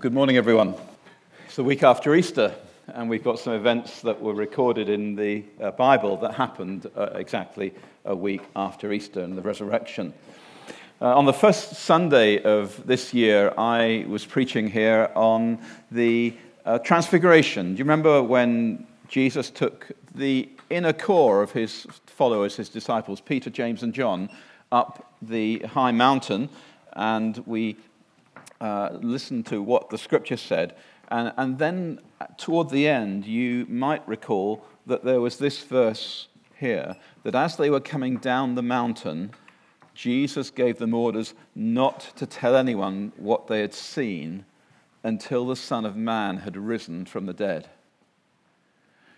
good 0.00 0.14
morning, 0.14 0.38
everyone. 0.38 0.74
It's 1.44 1.56
the 1.56 1.62
week 1.62 1.82
after 1.82 2.14
Easter, 2.14 2.54
and 2.86 3.10
we've 3.10 3.22
got 3.22 3.38
some 3.38 3.52
events 3.52 4.00
that 4.00 4.18
were 4.18 4.32
recorded 4.32 4.88
in 4.88 5.14
the 5.14 5.44
uh, 5.60 5.72
Bible 5.72 6.16
that 6.22 6.32
happened 6.32 6.90
uh, 6.96 7.10
exactly 7.16 7.74
a 8.06 8.16
week 8.16 8.40
after 8.56 8.94
Easter 8.94 9.20
and 9.20 9.36
the 9.36 9.42
resurrection. 9.42 10.14
Uh, 11.02 11.14
on 11.18 11.26
the 11.26 11.34
first 11.34 11.74
Sunday 11.74 12.42
of 12.42 12.86
this 12.86 13.12
year, 13.12 13.52
I 13.58 14.06
was 14.08 14.24
preaching 14.24 14.70
here 14.70 15.10
on 15.14 15.58
the 15.90 16.32
uh, 16.64 16.78
Transfiguration. 16.78 17.74
Do 17.74 17.78
you 17.78 17.84
remember 17.84 18.22
when 18.22 18.86
Jesus 19.06 19.50
took 19.50 19.92
the 20.14 20.48
inner 20.70 20.94
core 20.94 21.42
of 21.42 21.52
his 21.52 21.86
followers, 22.06 22.56
his 22.56 22.70
disciples, 22.70 23.20
Peter, 23.20 23.50
James, 23.50 23.82
and 23.82 23.92
John, 23.92 24.30
up 24.72 25.12
the 25.20 25.58
high 25.58 25.92
mountain, 25.92 26.48
and 26.94 27.36
we 27.46 27.76
uh, 28.60 28.90
listened 29.00 29.46
to 29.46 29.62
what 29.62 29.90
the 29.90 29.98
scripture 29.98 30.36
said. 30.36 30.74
And, 31.08 31.32
and 31.36 31.58
then 31.58 32.00
toward 32.36 32.70
the 32.70 32.86
end, 32.86 33.26
you 33.26 33.66
might 33.68 34.06
recall 34.06 34.64
that 34.86 35.04
there 35.04 35.20
was 35.20 35.38
this 35.38 35.62
verse 35.62 36.28
here 36.58 36.96
that 37.22 37.34
as 37.34 37.56
they 37.56 37.70
were 37.70 37.80
coming 37.80 38.18
down 38.18 38.54
the 38.54 38.62
mountain, 38.62 39.32
Jesus 39.94 40.50
gave 40.50 40.78
them 40.78 40.94
orders 40.94 41.34
not 41.54 42.12
to 42.16 42.26
tell 42.26 42.54
anyone 42.54 43.12
what 43.16 43.48
they 43.48 43.60
had 43.60 43.74
seen 43.74 44.44
until 45.02 45.46
the 45.46 45.56
Son 45.56 45.84
of 45.84 45.96
Man 45.96 46.38
had 46.38 46.56
risen 46.56 47.04
from 47.06 47.26
the 47.26 47.32
dead. 47.32 47.68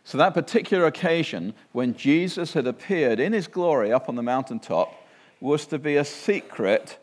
So, 0.04 0.18
that 0.18 0.34
particular 0.34 0.86
occasion 0.86 1.54
when 1.70 1.94
Jesus 1.94 2.54
had 2.54 2.66
appeared 2.66 3.20
in 3.20 3.32
his 3.32 3.46
glory 3.46 3.92
up 3.92 4.08
on 4.08 4.16
the 4.16 4.22
mountaintop 4.22 4.92
was 5.40 5.66
to 5.66 5.78
be 5.78 5.96
a 5.96 6.04
secret 6.04 6.98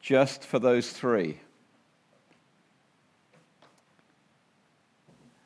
just 0.00 0.44
for 0.44 0.58
those 0.58 0.90
three. 0.90 1.40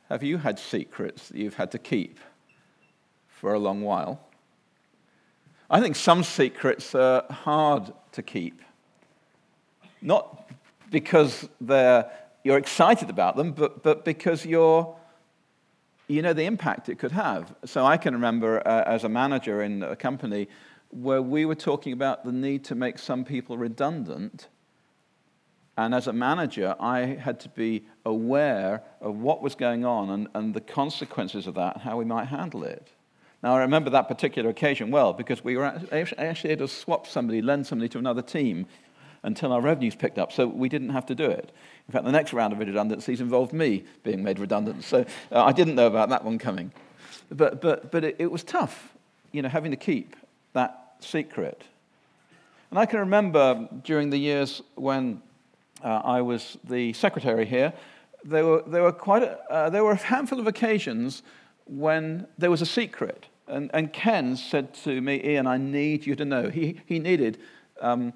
Have 0.09 0.23
you 0.23 0.37
had 0.37 0.59
secrets 0.59 1.29
that 1.29 1.37
you've 1.37 1.55
had 1.55 1.71
to 1.71 1.79
keep 1.79 2.19
for 3.27 3.53
a 3.53 3.59
long 3.59 3.81
while? 3.81 4.19
I 5.69 5.81
think 5.81 5.95
some 5.95 6.23
secrets 6.23 6.95
are 6.95 7.23
hard 7.29 7.93
to 8.13 8.23
keep. 8.23 8.61
Not 10.01 10.49
because 10.89 11.47
they're, 11.61 12.09
you're 12.43 12.57
excited 12.57 13.09
about 13.09 13.35
them, 13.35 13.51
but, 13.51 13.83
but 13.83 14.03
because 14.03 14.45
you're 14.45 14.95
you 16.09 16.23
know 16.23 16.33
the 16.33 16.43
impact 16.43 16.89
it 16.89 16.97
could 16.97 17.11
have. 17.11 17.55
So 17.65 17.85
I 17.85 17.95
can 17.97 18.13
remember 18.13 18.67
uh, 18.67 18.83
as 18.85 19.03
a 19.03 19.09
manager 19.09 19.61
in 19.61 19.83
a 19.83 19.95
company 19.95 20.49
where 20.89 21.21
we 21.21 21.45
were 21.45 21.55
talking 21.55 21.93
about 21.93 22.25
the 22.25 22.31
need 22.31 22.65
to 22.65 22.75
make 22.75 22.97
some 22.97 23.23
people 23.23 23.57
redundant. 23.57 24.47
And 25.79 25.95
as 25.95 26.07
a 26.07 26.13
manager, 26.13 26.75
I 26.77 26.99
had 27.05 27.39
to 27.39 27.49
be 27.49 27.85
aware 28.03 28.83
of 28.99 29.15
what 29.15 29.41
was 29.41 29.55
going 29.55 29.85
on 29.85 30.09
and, 30.09 30.27
and 30.33 30.53
the 30.53 30.59
consequences 30.59 31.47
of 31.47 31.55
that, 31.55 31.75
and 31.75 31.83
how 31.83 31.95
we 31.95 32.03
might 32.03 32.25
handle 32.25 32.65
it. 32.65 32.91
Now, 33.41 33.55
I 33.55 33.59
remember 33.59 33.89
that 33.91 34.09
particular 34.09 34.49
occasion 34.49 34.91
well 34.91 35.13
because 35.13 35.41
we 35.41 35.55
were 35.55 35.63
actually 35.93 36.51
able 36.51 36.67
to 36.67 36.73
swap 36.73 37.07
somebody, 37.07 37.41
lend 37.41 37.65
somebody 37.65 37.87
to 37.89 37.97
another 37.97 38.21
team 38.21 38.65
until 39.23 39.53
our 39.53 39.61
revenues 39.61 39.95
picked 39.95 40.19
up, 40.19 40.33
so 40.33 40.47
we 40.47 40.67
didn't 40.67 40.89
have 40.89 41.05
to 41.05 41.15
do 41.15 41.23
it. 41.23 41.49
In 41.87 41.93
fact, 41.93 42.03
the 42.03 42.11
next 42.11 42.33
round 42.33 42.51
of 42.51 42.59
redundancies 42.59 43.21
involved 43.21 43.53
me 43.53 43.85
being 44.03 44.21
made 44.21 44.37
redundant, 44.37 44.83
so 44.83 45.05
uh, 45.31 45.45
I 45.45 45.53
didn't 45.53 45.75
know 45.75 45.87
about 45.87 46.09
that 46.09 46.25
one 46.25 46.39
coming. 46.39 46.73
But, 47.31 47.61
but, 47.61 47.89
but 47.89 48.03
it, 48.03 48.17
it 48.19 48.29
was 48.29 48.43
tough, 48.43 48.93
you 49.31 49.41
know, 49.41 49.47
having 49.47 49.71
to 49.71 49.77
keep 49.77 50.17
that 50.51 50.95
secret. 50.99 51.63
And 52.69 52.77
I 52.77 52.85
can 52.85 52.99
remember 52.99 53.69
during 53.85 54.09
the 54.09 54.17
years 54.17 54.61
when 54.75 55.21
uh, 55.83 56.01
I 56.03 56.21
was 56.21 56.57
the 56.63 56.93
secretary 56.93 57.45
here, 57.45 57.73
there 58.23 58.45
were, 58.45 58.63
there, 58.67 58.83
were 58.83 58.91
quite 58.91 59.23
a, 59.23 59.39
uh, 59.51 59.69
there 59.69 59.83
were 59.83 59.91
a 59.91 59.95
handful 59.95 60.39
of 60.39 60.47
occasions 60.47 61.23
when 61.65 62.27
there 62.37 62.51
was 62.51 62.61
a 62.61 62.65
secret. 62.65 63.27
And, 63.47 63.71
and 63.73 63.91
Ken 63.91 64.35
said 64.35 64.73
to 64.83 65.01
me, 65.01 65.21
Ian, 65.23 65.47
I 65.47 65.57
need 65.57 66.05
you 66.05 66.15
to 66.15 66.25
know. 66.25 66.49
He, 66.49 66.81
he 66.85 66.99
needed 66.99 67.39
um, 67.81 68.13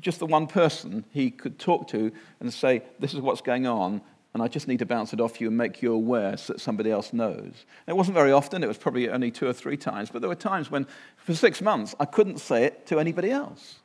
just 0.00 0.18
the 0.18 0.26
one 0.26 0.46
person 0.46 1.04
he 1.10 1.30
could 1.30 1.58
talk 1.58 1.88
to 1.88 2.12
and 2.40 2.52
say, 2.52 2.82
This 2.98 3.14
is 3.14 3.20
what's 3.20 3.40
going 3.40 3.66
on, 3.66 4.00
and 4.34 4.42
I 4.42 4.48
just 4.48 4.66
need 4.66 4.78
to 4.78 4.86
bounce 4.86 5.12
it 5.12 5.20
off 5.20 5.40
you 5.40 5.48
and 5.48 5.56
make 5.56 5.82
you 5.82 5.92
aware 5.92 6.36
so 6.36 6.54
that 6.54 6.60
somebody 6.60 6.90
else 6.90 7.12
knows. 7.12 7.52
it 7.86 7.96
wasn't 7.96 8.14
very 8.14 8.32
often, 8.32 8.64
it 8.64 8.68
was 8.68 8.78
probably 8.78 9.08
only 9.08 9.30
two 9.30 9.46
or 9.46 9.52
three 9.52 9.76
times, 9.76 10.10
but 10.10 10.20
there 10.20 10.28
were 10.28 10.34
times 10.34 10.70
when, 10.70 10.86
for 11.16 11.34
six 11.34 11.60
months, 11.60 11.94
I 12.00 12.06
couldn't 12.06 12.38
say 12.38 12.64
it 12.64 12.86
to 12.86 12.98
anybody 12.98 13.30
else. 13.30 13.76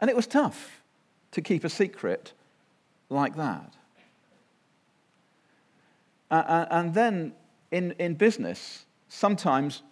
And 0.00 0.08
it 0.08 0.16
was 0.16 0.26
tough 0.26 0.82
to 1.32 1.42
keep 1.42 1.64
a 1.64 1.68
secret 1.68 2.32
like 3.10 3.36
that. 3.36 3.74
Uh, 6.30 6.66
and 6.70 6.94
then 6.94 7.32
in, 7.70 7.92
in 7.92 8.14
business, 8.14 8.84
sometimes 9.08 9.82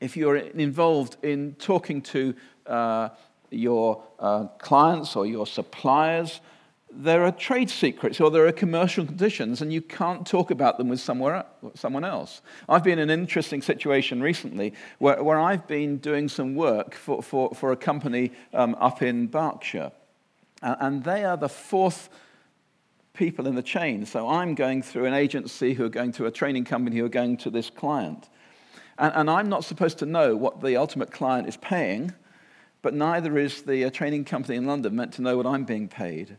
if 0.00 0.16
you're 0.16 0.36
involved 0.36 1.16
in 1.22 1.54
talking 1.58 2.02
to 2.02 2.34
uh, 2.66 3.10
your 3.50 4.02
uh, 4.18 4.46
clients 4.58 5.16
or 5.16 5.26
your 5.26 5.46
suppliers, 5.46 6.40
there 6.92 7.24
are 7.24 7.30
trade 7.30 7.70
secrets 7.70 8.20
or 8.20 8.30
there 8.30 8.46
are 8.46 8.52
commercial 8.52 9.06
conditions, 9.06 9.62
and 9.62 9.72
you 9.72 9.80
can't 9.80 10.26
talk 10.26 10.50
about 10.50 10.76
them 10.76 10.88
with 10.88 11.00
somewhere, 11.00 11.44
someone 11.74 12.04
else. 12.04 12.42
I've 12.68 12.82
been 12.82 12.98
in 12.98 13.10
an 13.10 13.20
interesting 13.20 13.62
situation 13.62 14.20
recently 14.20 14.74
where, 14.98 15.22
where 15.22 15.38
I've 15.38 15.68
been 15.68 15.98
doing 15.98 16.28
some 16.28 16.56
work 16.56 16.94
for, 16.94 17.22
for, 17.22 17.54
for 17.54 17.70
a 17.70 17.76
company 17.76 18.32
um, 18.52 18.74
up 18.80 19.02
in 19.02 19.28
Berkshire, 19.28 19.92
and 20.62 21.04
they 21.04 21.24
are 21.24 21.36
the 21.36 21.48
fourth 21.48 22.08
people 23.12 23.46
in 23.46 23.54
the 23.54 23.62
chain. 23.62 24.06
So 24.06 24.28
I'm 24.28 24.54
going 24.54 24.82
through 24.82 25.06
an 25.06 25.14
agency 25.14 25.74
who 25.74 25.84
are 25.84 25.90
going 25.90 26.12
to 26.12 26.26
a 26.26 26.30
training 26.30 26.64
company 26.64 26.96
who 26.96 27.04
are 27.04 27.10
going 27.10 27.36
to 27.38 27.50
this 27.50 27.70
client. 27.70 28.28
And, 28.98 29.12
and 29.14 29.30
I'm 29.30 29.48
not 29.48 29.64
supposed 29.64 29.98
to 29.98 30.06
know 30.06 30.36
what 30.36 30.60
the 30.60 30.76
ultimate 30.76 31.10
client 31.10 31.48
is 31.48 31.56
paying 31.56 32.12
but 32.82 32.94
neither 32.94 33.38
is 33.38 33.62
the 33.62 33.84
uh, 33.84 33.90
training 33.90 34.24
company 34.24 34.56
in 34.56 34.66
London 34.66 34.96
meant 34.96 35.12
to 35.14 35.22
know 35.22 35.36
what 35.36 35.46
I'm 35.46 35.64
being 35.64 35.88
paid. 35.88 36.38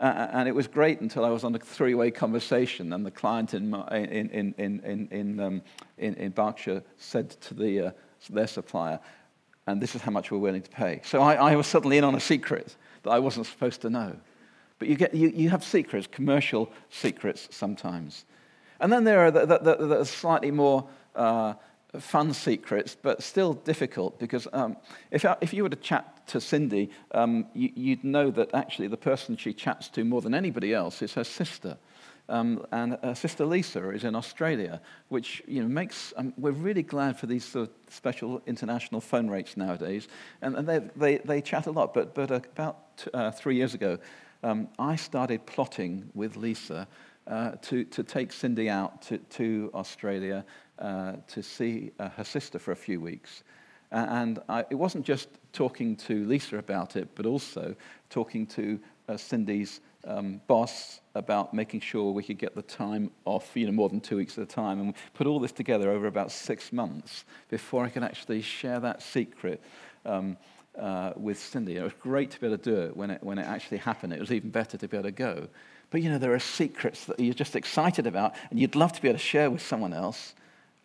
Uh, 0.00 0.28
and 0.32 0.48
it 0.48 0.54
was 0.54 0.66
great 0.66 1.00
until 1.00 1.24
I 1.24 1.30
was 1.30 1.44
on 1.44 1.54
a 1.54 1.58
three 1.58 1.94
way 1.94 2.10
conversation, 2.10 2.92
and 2.92 3.06
the 3.06 3.10
client 3.10 3.54
in, 3.54 3.72
in, 3.92 4.28
in, 4.30 4.54
in, 4.58 5.08
in, 5.10 5.40
um, 5.40 5.62
in, 5.98 6.14
in, 6.14 6.32
Berkshire 6.32 6.82
said 6.96 7.30
to 7.30 7.54
the, 7.54 7.80
uh, 7.80 7.90
their 8.28 8.48
supplier, 8.48 8.98
and 9.66 9.80
this 9.80 9.94
is 9.94 10.02
how 10.02 10.10
much 10.10 10.30
we're 10.30 10.38
willing 10.38 10.62
to 10.62 10.70
pay. 10.70 11.00
So 11.04 11.22
I, 11.22 11.34
I, 11.34 11.56
was 11.56 11.68
suddenly 11.68 11.96
in 11.96 12.04
on 12.04 12.16
a 12.16 12.20
secret 12.20 12.76
that 13.04 13.10
I 13.10 13.20
wasn't 13.20 13.46
supposed 13.46 13.82
to 13.82 13.90
know. 13.90 14.16
But 14.78 14.88
you, 14.88 14.96
get, 14.96 15.14
you, 15.14 15.28
you 15.28 15.50
have 15.50 15.64
secrets, 15.64 16.06
commercial 16.10 16.70
secrets 16.90 17.48
sometimes. 17.50 18.24
And 18.80 18.92
then 18.92 19.04
there 19.04 19.20
are 19.20 19.30
the, 19.30 19.46
the, 19.46 19.58
the, 19.58 19.86
the 19.86 20.04
slightly 20.04 20.50
more 20.50 20.88
uh, 21.14 21.54
fun 22.00 22.34
secrets, 22.34 22.96
but 23.00 23.22
still 23.22 23.54
difficult 23.54 24.18
because 24.18 24.48
um, 24.52 24.76
if, 25.10 25.24
if 25.40 25.52
you 25.52 25.62
were 25.62 25.68
to 25.68 25.76
chat 25.76 26.26
to 26.28 26.40
Cindy, 26.40 26.90
um, 27.12 27.46
you, 27.54 27.96
would 27.96 28.04
know 28.04 28.30
that 28.30 28.52
actually 28.54 28.88
the 28.88 28.96
person 28.96 29.36
she 29.36 29.52
chats 29.52 29.88
to 29.90 30.04
more 30.04 30.20
than 30.20 30.34
anybody 30.34 30.74
else 30.74 31.02
is 31.02 31.14
her 31.14 31.24
sister. 31.24 31.76
Um, 32.26 32.64
and 32.72 32.96
her 33.02 33.14
sister 33.14 33.44
Lisa 33.44 33.90
is 33.90 34.02
in 34.02 34.14
Australia, 34.14 34.80
which 35.08 35.42
you 35.46 35.62
know, 35.62 35.68
makes, 35.68 36.14
um, 36.16 36.32
we're 36.38 36.52
really 36.52 36.82
glad 36.82 37.18
for 37.18 37.26
these 37.26 37.44
sort 37.44 37.68
of 37.68 37.74
special 37.92 38.40
international 38.46 39.02
phone 39.02 39.28
rates 39.28 39.58
nowadays. 39.58 40.08
And, 40.40 40.56
and 40.56 40.66
they, 40.66 40.78
they, 40.96 41.18
they, 41.18 41.42
chat 41.42 41.66
a 41.66 41.70
lot, 41.70 41.92
but, 41.92 42.14
but 42.14 42.30
about 42.30 43.04
uh, 43.12 43.30
three 43.30 43.56
years 43.56 43.74
ago, 43.74 43.98
um, 44.44 44.68
I 44.78 44.94
started 44.96 45.46
plotting 45.46 46.10
with 46.14 46.36
Lisa 46.36 46.86
uh, 47.26 47.52
to, 47.62 47.84
to 47.84 48.02
take 48.02 48.30
Cindy 48.30 48.68
out 48.68 49.00
to, 49.02 49.18
to 49.18 49.70
Australia 49.74 50.44
uh, 50.78 51.14
to 51.28 51.42
see 51.42 51.92
uh, 51.98 52.10
her 52.10 52.24
sister 52.24 52.58
for 52.58 52.72
a 52.72 52.76
few 52.76 53.00
weeks. 53.00 53.42
and 53.90 54.38
I, 54.48 54.66
it 54.70 54.74
wasn't 54.74 55.06
just 55.06 55.28
talking 55.52 55.96
to 55.96 56.26
Lisa 56.26 56.58
about 56.58 56.96
it, 56.96 57.08
but 57.14 57.24
also 57.24 57.74
talking 58.10 58.46
to 58.48 58.78
uh, 59.08 59.16
Cindy's 59.16 59.80
um, 60.06 60.42
boss 60.46 61.00
about 61.14 61.54
making 61.54 61.80
sure 61.80 62.12
we 62.12 62.22
could 62.22 62.38
get 62.38 62.54
the 62.54 62.62
time 62.62 63.10
off, 63.24 63.50
you 63.54 63.64
know, 63.64 63.72
more 63.72 63.88
than 63.88 64.00
two 64.00 64.16
weeks 64.16 64.36
at 64.36 64.44
a 64.44 64.46
time, 64.46 64.78
and 64.78 64.88
we 64.88 64.94
put 65.14 65.26
all 65.26 65.40
this 65.40 65.52
together 65.52 65.90
over 65.90 66.06
about 66.06 66.30
six 66.30 66.70
months 66.70 67.24
before 67.48 67.84
I 67.84 67.88
could 67.88 68.02
actually 68.02 68.42
share 68.42 68.80
that 68.80 69.00
secret 69.00 69.62
um, 70.04 70.36
uh, 70.78 71.12
with 71.16 71.38
Cindy. 71.38 71.76
It 71.76 71.82
was 71.82 71.92
great 72.00 72.30
to 72.32 72.40
be 72.40 72.46
able 72.46 72.58
to 72.58 72.70
do 72.70 72.80
it 72.82 72.96
when, 72.96 73.10
it 73.10 73.22
when 73.22 73.38
it 73.38 73.46
actually 73.46 73.78
happened. 73.78 74.12
It 74.12 74.20
was 74.20 74.32
even 74.32 74.50
better 74.50 74.76
to 74.76 74.88
be 74.88 74.96
able 74.96 75.08
to 75.08 75.12
go. 75.12 75.48
But 75.90 76.02
you 76.02 76.10
know, 76.10 76.18
there 76.18 76.34
are 76.34 76.40
secrets 76.40 77.04
that 77.04 77.20
you're 77.20 77.34
just 77.34 77.54
excited 77.54 78.06
about, 78.06 78.34
and 78.50 78.58
you'd 78.58 78.74
love 78.74 78.92
to 78.92 79.02
be 79.02 79.08
able 79.08 79.18
to 79.18 79.24
share 79.24 79.50
with 79.50 79.62
someone 79.62 79.92
else 79.92 80.34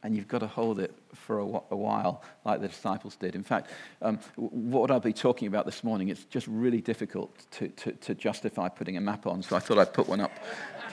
and 0.04 0.16
you've 0.16 0.28
got 0.28 0.40
to 0.40 0.48
hold 0.48 0.80
it 0.80 0.94
for 1.14 1.40
a, 1.40 1.46
while, 1.46 2.24
like 2.46 2.62
the 2.62 2.68
disciples 2.68 3.16
did. 3.18 3.36
In 3.36 3.44
fact, 3.44 3.70
um, 4.02 4.20
what 4.36 4.92
I'll 4.92 5.00
be 5.00 5.14
talking 5.14 5.48
about 5.48 5.66
this 5.66 5.84
morning, 5.84 6.10
it's 6.10 6.24
just 6.26 6.48
really 6.48 6.80
difficult 6.80 7.32
to, 7.52 7.68
to, 7.68 7.92
to, 7.92 8.16
justify 8.16 8.70
putting 8.70 8.96
a 8.96 9.02
map 9.02 9.28
on, 9.28 9.44
so 9.44 9.56
I 9.56 9.60
thought 9.60 9.78
I'd 9.78 9.94
put 9.94 10.08
one 10.08 10.22
up 10.22 10.32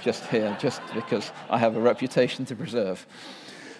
just 0.02 0.26
here, 0.26 0.56
just 0.60 0.80
because 0.94 1.30
I 1.48 1.58
have 1.58 1.76
a 1.76 1.80
reputation 1.80 2.44
to 2.46 2.56
preserve. 2.56 3.06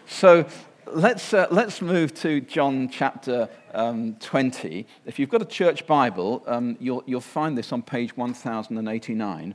So 0.07 0.47
let's, 0.93 1.35
uh, 1.35 1.47
let's 1.51 1.81
move 1.81 2.15
to 2.15 2.41
John 2.41 2.89
chapter 2.89 3.49
um, 3.75 4.15
20. 4.21 4.87
If 5.05 5.19
you've 5.19 5.29
got 5.29 5.43
a 5.43 5.47
church 5.47 5.87
Bible, 5.87 6.43
um, 6.47 6.77
you'll, 6.81 7.03
you'll 7.07 7.21
find 7.21 7.57
this 7.57 7.73
on 7.73 7.83
page 7.83 8.17
1089. 8.17 9.55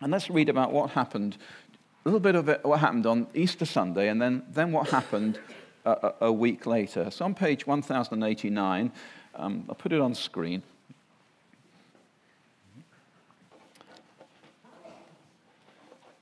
And 0.00 0.12
let's 0.12 0.30
read 0.30 0.48
about 0.48 0.72
what 0.72 0.90
happened, 0.90 1.36
a 2.04 2.08
little 2.08 2.20
bit 2.20 2.34
of 2.34 2.48
it, 2.48 2.64
what 2.64 2.80
happened 2.80 3.06
on 3.06 3.26
Easter 3.34 3.64
Sunday, 3.64 4.08
and 4.08 4.20
then, 4.20 4.42
then 4.50 4.72
what 4.72 4.88
happened 4.88 5.38
a, 5.84 6.14
a, 6.22 6.32
week 6.32 6.66
later. 6.66 7.10
So 7.10 7.24
on 7.24 7.34
page 7.34 7.66
1089, 7.66 8.92
um, 9.34 9.64
I'll 9.68 9.74
put 9.74 9.92
it 9.92 10.00
on 10.00 10.14
screen. 10.14 10.62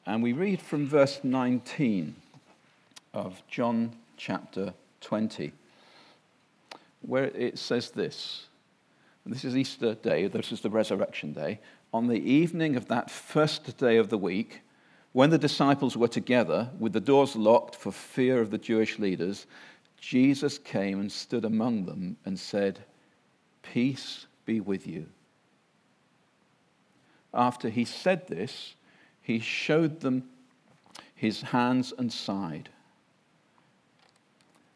And 0.07 0.23
we 0.23 0.33
read 0.33 0.63
from 0.63 0.87
verse 0.87 1.21
19 1.23 2.17
of 3.13 3.43
John 3.49 3.93
chapter 4.19 4.75
20, 5.01 5.53
where 7.01 7.25
it 7.25 7.59
says 7.59 7.91
this. 7.91 8.45
This 9.25 9.45
is 9.45 9.57
Easter 9.57 9.95
day, 9.95 10.27
this 10.27 10.53
is 10.53 10.63
the 10.63 10.71
resurrection 10.71 11.35
day. 11.35 11.61
On 11.93 12.07
the 12.07 12.19
evening 12.19 12.77
of 12.77 12.89
that 12.89 13.11
first 13.11 13.77
day 13.77 13.99
of 13.99 14.09
the 14.09 14.17
week, 14.17 14.63
when 15.13 15.31
the 15.31 15.39
disciples 15.39 15.97
were 15.97 16.09
together 16.09 16.71
with 16.79 16.95
the 16.95 17.01
doors 17.01 17.37
locked 17.37 17.75
for 17.75 17.93
fear 17.93 18.41
of 18.41 18.51
the 18.51 18.59
Jewish 18.59 18.99
leaders, 18.99 19.47
Jesus 20.01 20.59
came 20.59 21.01
and 21.01 21.13
stood 21.13 21.45
among 21.45 21.85
them 21.85 22.17
and 22.25 22.39
said, 22.39 22.81
Peace 23.63 24.27
be 24.47 24.61
with 24.61 24.87
you. 24.87 25.07
After 27.35 27.69
he 27.69 27.85
said 27.85 28.29
this, 28.29 28.75
he 29.21 29.41
showed 29.41 30.01
them 30.01 30.25
his 31.15 31.43
hands 31.43 31.93
and 31.99 32.11
side. 32.11 32.71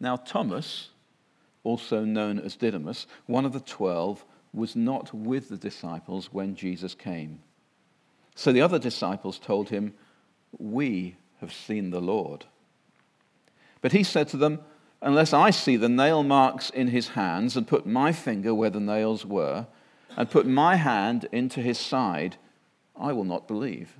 Now, 0.00 0.16
Thomas, 0.16 0.90
also 1.62 2.04
known 2.04 2.38
as 2.38 2.56
Didymus, 2.56 3.06
one 3.26 3.44
of 3.44 3.52
the 3.52 3.60
twelve, 3.60 4.24
was 4.52 4.76
not 4.76 5.12
with 5.12 5.48
the 5.48 5.56
disciples 5.56 6.32
when 6.32 6.54
Jesus 6.54 6.94
came. 6.94 7.40
So 8.34 8.52
the 8.52 8.60
other 8.60 8.78
disciples 8.78 9.38
told 9.38 9.68
him, 9.68 9.94
We 10.58 11.16
have 11.40 11.52
seen 11.52 11.90
the 11.90 12.00
Lord. 12.00 12.44
But 13.80 13.92
he 13.92 14.02
said 14.02 14.28
to 14.28 14.36
them, 14.36 14.60
Unless 15.02 15.32
I 15.32 15.50
see 15.50 15.76
the 15.76 15.88
nail 15.88 16.22
marks 16.22 16.70
in 16.70 16.88
his 16.88 17.08
hands, 17.08 17.56
and 17.56 17.68
put 17.68 17.86
my 17.86 18.12
finger 18.12 18.54
where 18.54 18.70
the 18.70 18.80
nails 18.80 19.26
were, 19.26 19.66
and 20.16 20.30
put 20.30 20.46
my 20.46 20.76
hand 20.76 21.28
into 21.32 21.60
his 21.60 21.78
side, 21.78 22.36
I 22.96 23.12
will 23.12 23.24
not 23.24 23.48
believe. 23.48 23.96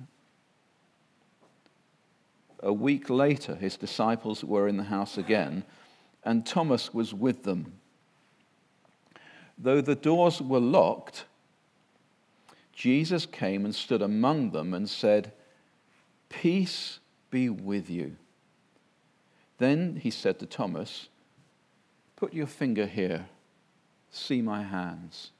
A 2.63 2.73
week 2.73 3.09
later, 3.09 3.55
his 3.55 3.77
disciples 3.77 4.43
were 4.43 4.67
in 4.67 4.77
the 4.77 4.83
house 4.85 5.17
again, 5.17 5.63
and 6.25 6.45
Thomas 6.45 6.93
was 6.93 7.13
with 7.13 7.43
them. 7.43 7.73
Though 9.57 9.81
the 9.81 9.95
doors 9.95 10.41
were 10.41 10.59
locked, 10.59 11.25
Jesus 12.73 13.25
came 13.25 13.63
and 13.63 13.73
stood 13.73 14.01
among 14.01 14.51
them 14.51 14.73
and 14.73 14.89
said, 14.89 15.31
Peace 16.27 16.99
be 17.29 17.47
with 17.47 17.89
you. 17.89 18.17
Then 19.59 19.95
he 19.95 20.09
said 20.09 20.39
to 20.39 20.45
Thomas, 20.45 21.07
Put 22.15 22.33
your 22.33 22.47
finger 22.47 22.85
here, 22.85 23.27
see 24.11 24.41
my 24.41 24.63
hands. 24.63 25.31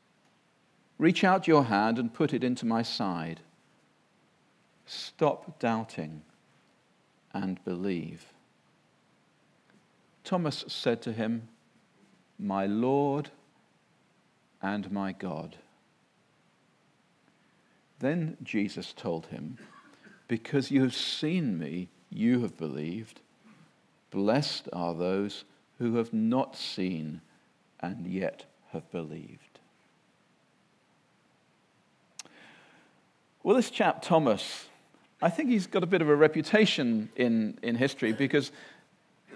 Reach 0.98 1.24
out 1.24 1.48
your 1.48 1.66
hand 1.66 2.00
and 2.00 2.14
put 2.14 2.34
it 2.34 2.44
into 2.44 2.66
my 2.66 2.82
side. 2.82 3.42
Stop 4.86 5.60
doubting 5.60 6.22
and 7.34 7.62
believe. 7.66 8.28
Thomas 10.26 10.66
said 10.68 11.02
to 11.04 11.14
him, 11.14 11.48
My 12.38 12.66
Lord 12.66 13.30
and 14.62 14.92
my 14.92 15.12
God. 15.12 15.56
Then 18.00 18.36
Jesus 18.44 18.92
told 18.92 19.28
him, 19.28 19.58
Because 20.28 20.72
you 20.72 20.82
have 20.82 20.96
seen 20.96 21.58
me, 21.58 21.90
you 22.10 22.42
have 22.42 22.58
believed. 22.58 23.22
Blessed 24.10 24.68
are 24.74 24.96
those 24.96 25.46
who 25.78 25.96
have 25.96 26.12
not 26.12 26.56
seen 26.56 27.22
and 27.80 28.08
yet 28.08 28.46
have 28.72 28.90
believed. 28.92 29.60
Well, 33.44 33.56
this 33.56 33.70
chap, 33.70 34.02
Thomas, 34.02 34.66
I 35.22 35.30
think 35.30 35.50
he's 35.50 35.68
got 35.68 35.84
a 35.84 35.88
bit 35.88 36.02
of 36.02 36.10
a 36.10 36.16
reputation 36.16 37.10
in, 37.16 37.60
in 37.62 37.76
history 37.76 38.12
because 38.12 38.52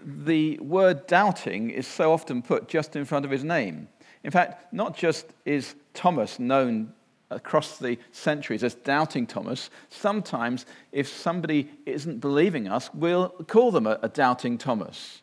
the 0.06 0.58
word 0.60 1.08
doubting 1.08 1.70
is 1.70 1.88
so 1.88 2.12
often 2.12 2.42
put 2.42 2.68
just 2.68 2.96
in 2.96 3.06
front 3.06 3.26
of 3.26 3.32
his 3.32 3.44
name. 3.44 3.88
In 4.24 4.32
fact, 4.32 4.74
not 4.74 4.96
just 4.96 5.28
is 5.46 5.76
Thomas 5.94 6.40
known 6.40 6.94
across 7.32 7.78
the 7.78 7.98
centuries 8.12 8.64
as 8.64 8.74
doubting 8.74 9.28
Thomas, 9.28 9.70
sometimes 9.90 10.66
if 10.92 11.08
somebody 11.08 11.70
isn't 11.86 12.20
believing 12.20 12.68
us, 12.68 12.90
we'll 12.94 13.30
call 13.48 13.72
them 13.72 13.86
a, 13.86 14.00
a 14.02 14.10
doubting 14.10 14.58
Thomas. 14.58 15.22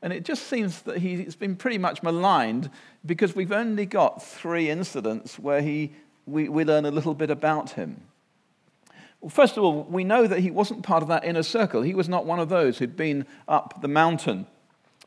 And 0.00 0.12
it 0.12 0.24
just 0.24 0.48
seems 0.48 0.82
that 0.82 0.98
he's 0.98 1.34
been 1.34 1.56
pretty 1.56 1.78
much 1.78 2.02
maligned 2.02 2.70
because 3.06 3.34
we've 3.34 3.52
only 3.52 3.86
got 3.86 4.22
three 4.22 4.68
incidents 4.68 5.38
where 5.38 5.62
he, 5.62 5.92
we, 6.26 6.48
we 6.48 6.64
learn 6.64 6.84
a 6.84 6.90
little 6.90 7.14
bit 7.14 7.30
about 7.30 7.70
him. 7.70 8.02
Well, 9.24 9.30
first 9.30 9.56
of 9.56 9.64
all, 9.64 9.84
we 9.84 10.04
know 10.04 10.26
that 10.26 10.40
he 10.40 10.50
wasn't 10.50 10.82
part 10.82 11.02
of 11.02 11.08
that 11.08 11.24
inner 11.24 11.42
circle. 11.42 11.80
He 11.80 11.94
was 11.94 12.10
not 12.10 12.26
one 12.26 12.40
of 12.40 12.50
those 12.50 12.76
who'd 12.76 12.94
been 12.94 13.24
up 13.48 13.80
the 13.80 13.88
mountain 13.88 14.46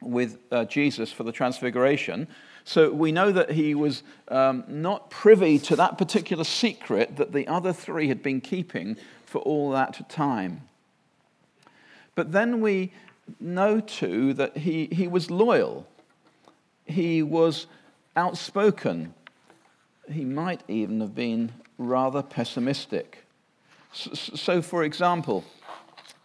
with 0.01 0.39
uh, 0.51 0.65
Jesus 0.65 1.11
for 1.11 1.21
the 1.21 1.31
transfiguration. 1.31 2.27
So 2.63 2.91
we 2.91 3.11
know 3.11 3.31
that 3.31 3.51
he 3.51 3.75
was 3.75 4.01
um, 4.29 4.63
not 4.67 5.11
privy 5.11 5.59
to 5.59 5.75
that 5.75 5.99
particular 5.99 6.43
secret 6.43 7.17
that 7.17 7.31
the 7.31 7.47
other 7.47 7.71
three 7.71 8.07
had 8.07 8.23
been 8.23 8.41
keeping 8.41 8.97
for 9.23 9.37
all 9.43 9.69
that 9.73 10.09
time. 10.09 10.61
But 12.15 12.31
then 12.31 12.59
we 12.59 12.93
know 13.39 13.79
too 13.79 14.33
that 14.33 14.57
he, 14.57 14.87
he 14.91 15.07
was 15.07 15.29
loyal, 15.29 15.85
he 16.87 17.21
was 17.21 17.67
outspoken, 18.15 19.13
he 20.11 20.25
might 20.25 20.63
even 20.67 21.01
have 21.01 21.13
been 21.13 21.51
rather 21.77 22.23
pessimistic. 22.23 23.26
So, 23.97 24.61
for 24.61 24.83
example, 24.83 25.43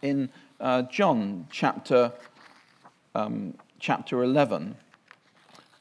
in 0.03 0.29
uh, 0.59 0.83
John 0.83 1.47
chapter, 1.49 2.11
um, 3.15 3.55
chapter 3.79 4.23
11, 4.23 4.75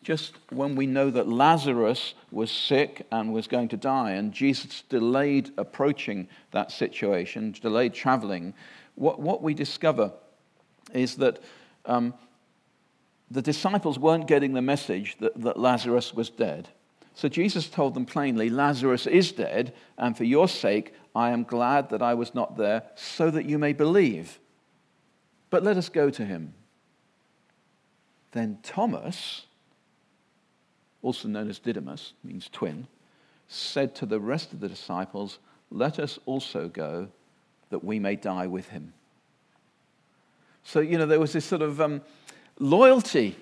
just 0.02 0.38
when 0.50 0.74
we 0.74 0.86
know 0.86 1.10
that 1.10 1.28
Lazarus 1.28 2.14
was 2.30 2.50
sick 2.50 3.06
and 3.12 3.32
was 3.32 3.46
going 3.46 3.68
to 3.68 3.76
die, 3.76 4.12
and 4.12 4.32
Jesus 4.32 4.82
delayed 4.88 5.50
approaching 5.58 6.28
that 6.52 6.72
situation, 6.72 7.54
delayed 7.60 7.92
traveling, 7.92 8.54
what, 8.94 9.20
what 9.20 9.42
we 9.42 9.52
discover 9.52 10.12
is 10.94 11.16
that 11.16 11.40
um, 11.84 12.14
the 13.30 13.42
disciples 13.42 13.98
weren't 13.98 14.26
getting 14.26 14.54
the 14.54 14.62
message 14.62 15.16
that, 15.20 15.38
that 15.42 15.58
Lazarus 15.58 16.14
was 16.14 16.30
dead. 16.30 16.68
So 17.14 17.28
Jesus 17.28 17.68
told 17.68 17.94
them 17.94 18.06
plainly, 18.06 18.48
Lazarus 18.48 19.06
is 19.06 19.32
dead, 19.32 19.74
and 19.98 20.16
for 20.16 20.24
your 20.24 20.48
sake, 20.48 20.94
I 21.14 21.30
am 21.30 21.44
glad 21.44 21.90
that 21.90 22.02
I 22.02 22.14
was 22.14 22.34
not 22.34 22.56
there, 22.56 22.82
so 22.94 23.30
that 23.30 23.44
you 23.44 23.58
may 23.58 23.72
believe. 23.72 24.38
But 25.50 25.62
let 25.62 25.76
us 25.76 25.88
go 25.88 26.08
to 26.10 26.24
him. 26.24 26.54
Then 28.32 28.58
Thomas, 28.62 29.44
also 31.02 31.28
known 31.28 31.50
as 31.50 31.58
Didymus, 31.58 32.14
means 32.24 32.48
twin, 32.50 32.86
said 33.46 33.94
to 33.96 34.06
the 34.06 34.20
rest 34.20 34.54
of 34.54 34.60
the 34.60 34.68
disciples, 34.68 35.38
Let 35.70 35.98
us 35.98 36.18
also 36.24 36.68
go, 36.68 37.08
that 37.68 37.84
we 37.84 37.98
may 37.98 38.16
die 38.16 38.46
with 38.46 38.68
him. 38.68 38.94
So, 40.64 40.80
you 40.80 40.96
know, 40.96 41.06
there 41.06 41.20
was 41.20 41.32
this 41.32 41.44
sort 41.44 41.62
of 41.62 41.80
um, 41.80 42.00
loyalty 42.58 43.36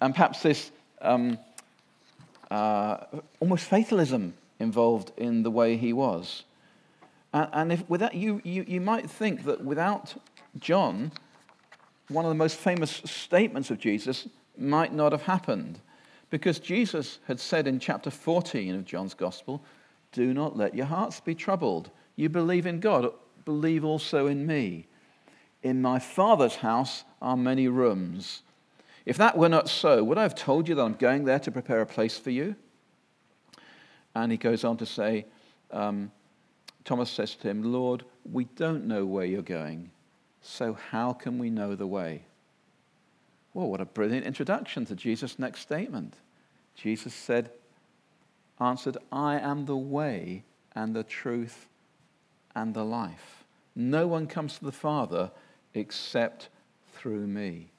and 0.00 0.14
perhaps 0.14 0.42
this 0.42 0.70
um, 1.00 1.38
uh, 2.50 2.98
almost 3.40 3.64
fatalism 3.64 4.34
involved 4.58 5.12
in 5.16 5.42
the 5.42 5.50
way 5.50 5.76
he 5.76 5.92
was. 5.92 6.44
And, 7.32 7.48
and 7.52 7.72
if 7.72 7.88
without 7.88 8.14
you, 8.14 8.40
you, 8.44 8.64
you 8.66 8.80
might 8.80 9.10
think 9.10 9.44
that 9.44 9.64
without 9.64 10.14
John, 10.58 11.12
one 12.08 12.24
of 12.24 12.28
the 12.30 12.36
most 12.36 12.56
famous 12.56 13.02
statements 13.04 13.70
of 13.70 13.78
Jesus 13.78 14.28
might 14.56 14.92
not 14.92 15.12
have 15.12 15.22
happened. 15.22 15.80
Because 16.30 16.58
Jesus 16.58 17.18
had 17.26 17.38
said 17.38 17.66
in 17.66 17.78
chapter 17.78 18.10
14 18.10 18.74
of 18.74 18.84
John's 18.84 19.14
Gospel, 19.14 19.62
Do 20.12 20.34
not 20.34 20.56
let 20.56 20.74
your 20.74 20.86
hearts 20.86 21.20
be 21.20 21.34
troubled. 21.34 21.90
You 22.16 22.28
believe 22.28 22.66
in 22.66 22.80
God, 22.80 23.12
believe 23.44 23.84
also 23.84 24.26
in 24.26 24.46
me. 24.46 24.86
In 25.62 25.82
my 25.82 25.98
Father's 25.98 26.56
house 26.56 27.04
are 27.20 27.36
many 27.36 27.68
rooms. 27.68 28.42
If 29.06 29.16
that 29.18 29.38
were 29.38 29.48
not 29.48 29.68
so, 29.68 30.02
would 30.02 30.18
I 30.18 30.22
have 30.22 30.34
told 30.34 30.68
you 30.68 30.74
that 30.74 30.82
I'm 30.82 30.94
going 30.94 31.24
there 31.24 31.38
to 31.38 31.52
prepare 31.52 31.80
a 31.80 31.86
place 31.86 32.18
for 32.18 32.30
you? 32.30 32.56
And 34.14 34.32
he 34.32 34.36
goes 34.36 34.64
on 34.64 34.76
to 34.78 34.86
say, 34.86 35.26
um, 35.70 36.10
Thomas 36.84 37.10
says 37.10 37.36
to 37.36 37.48
him, 37.48 37.62
Lord, 37.72 38.04
we 38.30 38.44
don't 38.56 38.86
know 38.86 39.06
where 39.06 39.24
you're 39.24 39.42
going, 39.42 39.92
so 40.42 40.76
how 40.90 41.12
can 41.12 41.38
we 41.38 41.50
know 41.50 41.76
the 41.76 41.86
way? 41.86 42.22
Well, 43.54 43.68
what 43.68 43.80
a 43.80 43.86
brilliant 43.86 44.26
introduction 44.26 44.84
to 44.86 44.96
Jesus' 44.96 45.38
next 45.38 45.60
statement. 45.60 46.14
Jesus 46.74 47.14
said, 47.14 47.50
answered, 48.60 48.98
I 49.12 49.38
am 49.38 49.66
the 49.66 49.76
way 49.76 50.44
and 50.74 50.94
the 50.94 51.04
truth 51.04 51.68
and 52.54 52.74
the 52.74 52.84
life. 52.84 53.44
No 53.74 54.06
one 54.06 54.26
comes 54.26 54.58
to 54.58 54.64
the 54.64 54.72
Father 54.72 55.30
except 55.74 56.48
through 56.94 57.26
me. 57.26 57.70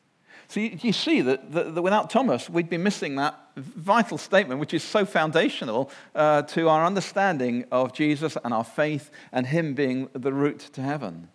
So 0.50 0.62
you, 0.62 0.78
you 0.82 0.94
see 0.94 1.22
that, 1.22 1.52
that, 1.52 1.76
that, 1.76 1.82
without 1.82 2.10
Thomas, 2.10 2.50
we'd 2.50 2.70
be 2.70 2.78
missing 2.78 3.16
that 3.16 3.38
vital 3.58 4.18
statement, 4.18 4.60
which 4.60 4.74
is 4.74 4.84
so 4.84 5.06
foundational 5.06 5.92
uh, 6.16 6.44
to 6.44 6.70
our 6.70 6.86
understanding 6.86 7.66
of 7.72 7.94
Jesus 7.94 8.38
and 8.44 8.54
our 8.54 8.64
faith 8.64 9.12
and 9.32 9.48
Him 9.48 9.74
being 9.74 10.10
the 10.14 10.32
route 10.32 10.60
to 10.74 10.82
heaven. 10.82 11.28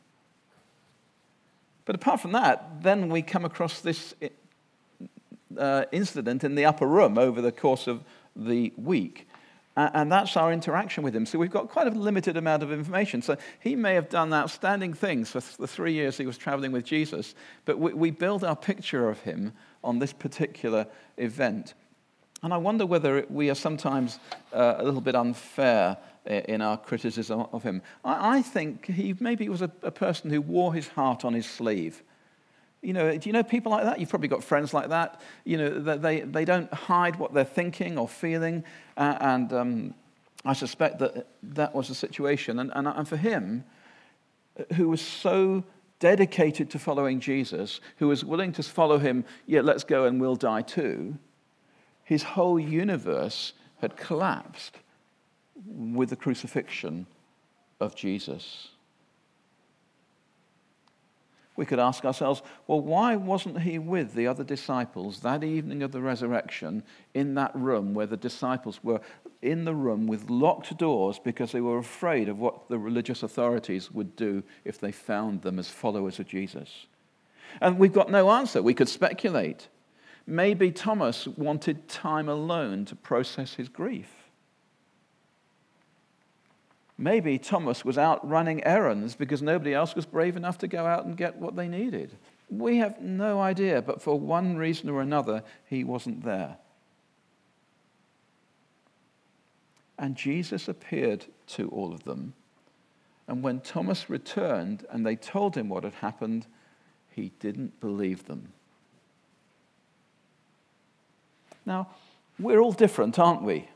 But 1.85 1.97
apart 1.97 2.21
from 2.21 2.33
that, 2.33 2.83
then 2.83 3.09
we 3.09 3.23
come 3.23 3.45
across 3.45 3.81
this 3.81 4.15
uh, 5.59 5.85
incident 5.93 6.45
in 6.45 6.55
the 6.55 6.65
upper 6.65 6.87
room 6.87 7.19
over 7.19 7.43
the 7.43 7.53
course 7.53 7.87
of 7.87 8.03
the 8.35 8.73
week. 8.77 9.29
And 9.75 10.13
that's 10.13 10.37
our 10.37 10.53
interaction 10.53 11.03
with 11.03 11.17
him. 11.17 11.25
So 11.25 11.39
we've 11.39 11.51
got 11.51 11.71
quite 11.71 11.87
a 11.87 11.91
limited 11.91 12.37
amount 12.37 12.63
of 12.63 12.71
information. 12.71 13.23
So 13.23 13.37
he 13.59 13.75
may 13.75 13.95
have 13.95 14.11
done 14.11 14.33
outstanding 14.35 14.93
things 14.93 15.31
for 15.31 15.41
the 15.41 15.67
three 15.67 15.95
years 15.95 16.19
he 16.19 16.27
was 16.27 16.37
traveling 16.37 16.73
with 16.73 16.85
Jesus, 16.85 17.35
but 17.65 17.79
we, 17.79 18.11
build 18.11 18.45
our 18.45 18.55
picture 18.55 19.09
of 19.09 19.21
him 19.21 19.53
on 19.83 19.99
this 19.99 20.13
particular 20.13 20.87
event. 21.17 21.73
And 22.43 22.53
I 22.53 22.59
wonder 22.59 22.85
whether 22.85 23.25
we 23.31 23.49
are 23.49 23.55
sometimes 23.55 24.19
uh, 24.53 24.75
a 24.79 24.85
little 24.85 25.01
bit 25.01 25.15
unfair 25.15 25.97
in 26.27 26.61
our 26.61 26.77
criticism 26.77 27.47
of 27.53 27.63
him. 27.63 27.83
I, 28.05 28.43
think 28.43 28.87
he 28.87 29.15
maybe 29.19 29.49
was 29.49 29.63
a, 29.63 29.71
a 29.83 29.91
person 29.91 30.31
who 30.31 30.41
wore 30.41 30.75
his 30.75 30.89
heart 30.89 31.25
on 31.25 31.33
his 31.33 31.47
sleeve. 31.47 32.03
You 32.83 32.93
know, 32.93 33.17
do 33.17 33.29
you 33.29 33.33
know 33.33 33.45
people 33.45 33.71
like 33.71 33.85
that? 33.85 34.01
You've 34.01 34.09
probably 34.09 34.29
got 34.29 34.43
friends 34.43 34.75
like 34.75 34.89
that. 34.89 35.21
You 35.45 35.57
know, 35.57 35.97
they, 35.97 36.21
they 36.21 36.45
don't 36.45 36.73
hide 36.73 37.17
what 37.17 37.33
they're 37.33 37.45
thinking 37.45 37.97
or 37.97 38.09
feeling. 38.09 38.65
And 38.97 39.53
um, 39.53 39.95
I 40.45 40.53
suspect 40.53 40.99
that 40.99 41.27
that 41.43 41.75
was 41.75 41.89
the 41.89 41.95
situation. 41.95 42.59
And, 42.59 42.71
and, 42.75 42.87
and 42.87 43.09
for 43.09 43.17
him, 43.17 43.65
who 44.75 44.89
was 44.89 45.01
so 45.01 45.65
dedicated 45.99 46.69
to 46.71 46.79
following 46.79 47.21
Jesus, 47.21 47.81
who 47.99 48.09
was 48.09 48.25
willing 48.25 48.53
to 48.53 48.63
follow 48.63 48.99
him, 48.99 49.25
yeah, 49.47 49.61
let's 49.61 49.85
go 49.85 50.05
and 50.05 50.21
we'll 50.21 50.37
die 50.37 50.63
too, 50.63 51.17
his 52.05 52.23
whole 52.23 52.59
universe 52.59 53.53
had 53.81 53.97
collapsed 53.97 54.79
with 55.67 56.11
the 56.11 56.17
crucifixion 56.17 57.07
of 57.81 57.95
Jesus 57.95 58.69
we 61.57 61.67
could 61.67 61.79
ask 61.79 62.05
ourselves, 62.05 62.43
well, 62.67 62.81
why 62.81 63.17
wasn't 63.17 63.61
he 63.61 63.79
with 63.79 64.15
the 64.15 64.27
other 64.27 64.45
disciples 64.45 65.21
that 65.21 65.45
evening 65.45 65.83
of 65.83 65.93
the 65.93 66.01
resurrection 66.01 66.83
in 67.13 67.35
that 67.35 67.55
room 67.55 67.93
where 67.93 68.07
the 68.07 68.17
disciples 68.17 68.83
were 68.83 69.01
in 69.43 69.65
the 69.65 69.75
room 69.75 70.07
with 70.07 70.31
locked 70.31 70.77
doors 70.79 71.19
because 71.19 71.53
they 71.53 71.61
were 71.61 71.79
afraid 71.79 72.29
of 72.29 72.39
what 72.39 72.69
the 72.69 72.79
religious 72.79 73.23
authorities 73.23 73.91
would 73.91 74.17
do 74.17 74.43
if 74.65 74.79
they 74.79 74.93
found 74.93 75.43
them 75.43 75.59
as 75.59 75.69
followers 75.69 76.19
of 76.19 76.27
Jesus? 76.27 76.87
And 77.61 77.79
we've 77.79 77.93
got 77.93 78.11
no 78.11 78.31
answer. 78.31 78.63
We 78.63 78.75
could 78.75 78.89
speculate. 78.89 79.69
Maybe 80.27 80.71
Thomas 80.71 81.27
wanted 81.27 81.89
time 81.89 82.29
alone 82.29 82.87
to 82.87 82.97
process 82.97 83.55
his 83.55 83.69
grief. 83.69 84.22
Maybe 86.99 87.39
Thomas 87.39 87.85
was 87.85 87.99
out 87.99 88.27
running 88.29 88.63
errands 88.65 89.15
because 89.15 89.43
nobody 89.43 89.75
else 89.75 89.95
was 89.95 90.07
brave 90.07 90.37
enough 90.37 90.59
to 90.59 90.69
go 90.69 90.87
out 90.87 91.05
and 91.05 91.17
get 91.17 91.37
what 91.37 91.57
they 91.57 91.69
needed. 91.69 92.17
We 92.51 92.79
have 92.79 93.01
no 93.01 93.41
idea, 93.41 93.81
but 93.83 94.03
for 94.03 94.19
one 94.19 94.57
reason 94.57 94.91
or 94.91 95.01
another, 95.01 95.43
he 95.65 95.85
wasn't 95.85 96.25
there. 96.25 96.59
And 99.99 100.17
Jesus 100.17 100.69
appeared 100.69 101.27
to 101.49 101.69
all 101.71 101.93
of 101.93 102.05
them. 102.05 102.35
And 103.27 103.43
when 103.43 103.61
Thomas 103.61 104.11
returned 104.11 104.85
and 104.91 105.07
they 105.07 105.17
told 105.17 105.57
him 105.57 105.69
what 105.69 105.85
had 105.85 105.95
happened, 105.95 106.47
he 107.11 107.33
didn't 107.41 107.81
believe 107.81 108.27
them. 108.27 108.53
Now, 111.65 111.89
we're 112.39 112.61
all 112.61 112.73
different, 112.73 113.19
aren't 113.19 113.43
we? 113.43 113.69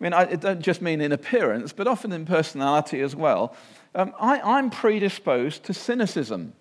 I 0.00 0.04
mean, 0.04 0.12
I 0.12 0.24
don't 0.36 0.60
just 0.60 0.80
mean 0.80 1.00
in 1.00 1.12
appearance, 1.12 1.72
but 1.72 1.88
often 1.88 2.12
in 2.12 2.24
personality 2.24 3.00
as 3.00 3.16
well. 3.16 3.54
Um, 3.94 4.14
I, 4.20 4.40
I'm 4.40 4.70
predisposed 4.70 5.64
to 5.64 5.74
cynicism 5.74 6.52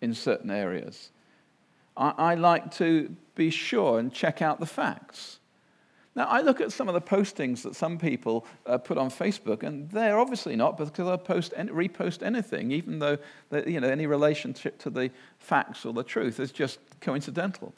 in 0.00 0.14
certain 0.14 0.50
areas. 0.50 1.10
I, 1.96 2.12
I 2.16 2.34
like 2.34 2.70
to 2.76 3.14
be 3.34 3.50
sure 3.50 3.98
and 3.98 4.12
check 4.12 4.40
out 4.40 4.60
the 4.60 4.66
facts. 4.66 5.40
Now, 6.14 6.24
I 6.24 6.40
look 6.40 6.62
at 6.62 6.72
some 6.72 6.88
of 6.88 6.94
the 6.94 7.00
postings 7.00 7.62
that 7.62 7.76
some 7.76 7.98
people 7.98 8.46
uh, 8.64 8.78
put 8.78 8.96
on 8.96 9.10
Facebook, 9.10 9.62
and 9.62 9.90
they're 9.90 10.18
obviously 10.18 10.56
not 10.56 10.78
because 10.78 11.06
they'll 11.06 11.18
post 11.18 11.52
any, 11.54 11.70
repost 11.70 12.22
anything, 12.22 12.70
even 12.70 13.00
though 13.00 13.18
you 13.66 13.80
know, 13.80 13.88
any 13.88 14.06
relationship 14.06 14.78
to 14.78 14.90
the 14.90 15.10
facts 15.38 15.84
or 15.84 15.92
the 15.92 16.02
truth 16.02 16.40
is 16.40 16.52
just 16.52 16.78
coincidental. 17.02 17.74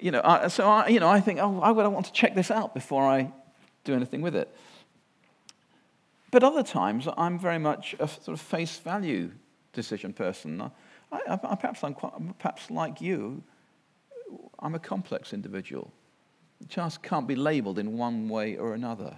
You 0.00 0.10
know, 0.10 0.20
I, 0.24 0.48
so 0.48 0.68
I, 0.68 0.88
you 0.88 0.98
know, 0.98 1.08
I 1.08 1.20
think, 1.20 1.38
oh, 1.40 1.60
I 1.60 1.70
would 1.70 1.86
want 1.86 2.06
to 2.06 2.12
check 2.12 2.34
this 2.34 2.50
out 2.50 2.74
before 2.74 3.04
I 3.04 3.30
do 3.84 3.94
anything 3.94 4.22
with 4.22 4.36
it. 4.36 4.54
But 6.30 6.44
other 6.44 6.62
times, 6.62 7.08
I'm 7.16 7.38
very 7.38 7.58
much 7.58 7.94
a 7.98 8.06
sort 8.06 8.28
of 8.28 8.40
face 8.40 8.78
value 8.78 9.32
decision 9.72 10.12
person. 10.12 10.70
I, 11.10 11.20
I, 11.28 11.36
perhaps, 11.56 11.82
I'm 11.82 11.94
quite, 11.94 12.12
perhaps 12.38 12.70
like 12.70 13.00
you, 13.00 13.42
I'm 14.60 14.74
a 14.74 14.78
complex 14.78 15.32
individual. 15.32 15.90
Just 16.68 17.02
can't 17.02 17.26
be 17.26 17.34
labeled 17.34 17.78
in 17.78 17.96
one 17.96 18.28
way 18.28 18.56
or 18.56 18.74
another. 18.74 19.16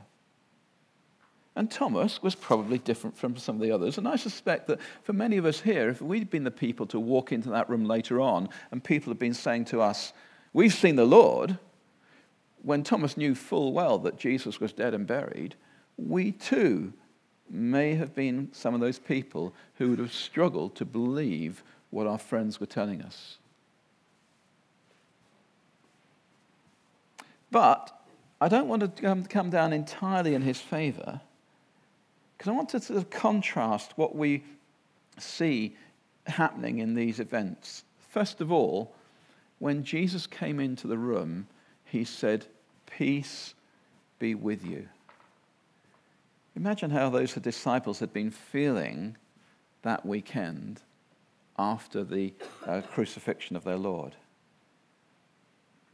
And 1.54 1.71
Thomas 1.71 2.23
was 2.23 2.35
probably 2.35 2.78
different 2.78 3.16
from 3.16 3.37
some 3.37 3.57
of 3.57 3.61
the 3.61 3.73
others. 3.73 3.99
And 3.99 4.09
I 4.09 4.16
suspect 4.16 4.69
that 4.69 4.81
for 5.02 5.12
many 5.12 5.37
of 5.37 5.45
us 5.45 5.61
here, 5.61 5.90
if 5.90 6.00
we'd 6.00 6.31
been 6.31 6.45
the 6.45 6.50
people 6.50 6.87
to 6.87 7.00
walk 7.00 7.31
into 7.31 7.50
that 7.50 7.69
room 7.69 7.85
later 7.85 8.23
on 8.23 8.49
and 8.71 8.83
people 8.83 9.11
had 9.11 9.19
been 9.19 9.35
saying 9.35 9.66
to 9.66 9.83
us, 9.83 10.14
We've 10.54 10.73
seen 10.73 10.97
the 10.97 11.07
Lord, 11.07 11.59
when 12.62 12.83
Thomas 12.83 13.16
knew 13.16 13.35
full 13.35 13.73
well 13.73 13.99
that 13.99 14.19
Jesus 14.19 14.61
was 14.61 14.73
dead 14.73 14.95
and 14.95 15.07
buried, 15.07 15.54
we 15.97 16.33
too 16.33 16.92
may 17.50 17.95
have 17.95 18.14
been 18.14 18.49
some 18.52 18.75
of 18.75 18.81
those 18.81 18.99
people 18.99 19.52
who 19.76 19.90
would 19.90 19.99
have 19.99 20.12
struggled 20.12 20.75
to 20.76 20.85
believe 20.85 21.62
what 21.90 22.07
our 22.07 22.19
friends 22.19 22.59
were 22.61 22.66
telling 22.66 23.02
us. 23.02 23.37
But 27.50 27.92
I 28.40 28.49
don't 28.49 28.69
want 28.69 28.97
to 28.97 29.25
come 29.28 29.50
down 29.50 29.73
entirely 29.73 30.35
in 30.35 30.42
his 30.42 30.59
favor 30.59 31.21
because 32.37 32.50
I 32.50 32.57
want 32.57 32.71
to 32.71 32.81
sort 32.81 32.97
of 32.97 33.11
contrast 33.11 33.92
what 33.97 34.16
we 34.16 34.42
see 35.19 35.76
happening 36.26 36.78
in 36.78 36.95
these 36.95 37.21
events. 37.21 37.85
First 38.11 38.40
of 38.40 38.50
all, 38.50 38.95
when 39.59 39.85
Jesus 39.85 40.26
came 40.26 40.59
into 40.59 40.88
the 40.88 40.99
room, 40.99 41.47
he 41.92 42.04
said, 42.04 42.46
Peace 42.87 43.52
be 44.18 44.34
with 44.34 44.64
you. 44.64 44.88
Imagine 46.56 46.90
how 46.90 47.11
those 47.11 47.34
disciples 47.34 47.99
had 47.99 48.14
been 48.14 48.30
feeling 48.30 49.18
that 49.82 50.06
weekend 50.06 50.80
after 51.58 52.02
the 52.02 52.32
uh, 52.66 52.80
crucifixion 52.80 53.56
of 53.56 53.64
their 53.64 53.76
Lord. 53.76 54.16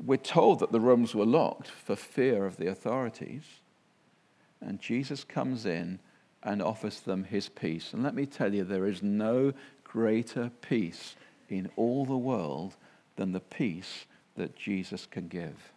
We're 0.01 0.19
told 0.19 0.61
that 0.61 0.71
the 0.71 0.79
rooms 0.79 1.17
were 1.17 1.27
locked 1.27 1.67
for 1.67 1.97
fear 1.97 2.47
of 2.47 2.59
the 2.59 2.69
authorities. 2.69 3.43
And 4.61 4.79
Jesus 4.81 5.25
comes 5.25 5.67
in 5.67 5.99
and 6.45 6.63
offers 6.63 7.01
them 7.01 7.25
his 7.25 7.49
peace. 7.49 7.93
And 7.93 8.05
let 8.05 8.15
me 8.15 8.25
tell 8.25 8.55
you, 8.55 8.63
there 8.63 8.87
is 8.87 9.03
no 9.03 9.53
greater 9.83 10.53
peace 10.61 11.17
in 11.49 11.69
all 11.75 12.05
the 12.07 12.17
world 12.17 12.77
than 13.17 13.33
the 13.33 13.41
peace 13.41 14.07
that 14.37 14.55
Jesus 14.55 15.05
can 15.05 15.27
give. 15.27 15.73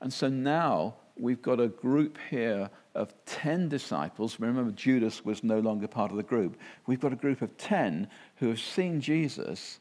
And 0.00 0.12
so 0.12 0.28
now 0.28 0.96
we've 1.16 1.42
got 1.42 1.60
a 1.60 1.68
group 1.68 2.18
here 2.30 2.70
of 2.94 3.14
10 3.26 3.68
disciples. 3.68 4.40
Remember, 4.40 4.72
Judas 4.72 5.24
was 5.24 5.44
no 5.44 5.60
longer 5.60 5.86
part 5.86 6.10
of 6.10 6.16
the 6.16 6.22
group. 6.22 6.56
We've 6.86 7.00
got 7.00 7.12
a 7.12 7.16
group 7.16 7.42
of 7.42 7.56
10 7.56 8.08
who 8.36 8.48
have 8.48 8.60
seen 8.60 9.00
Jesus 9.00 9.80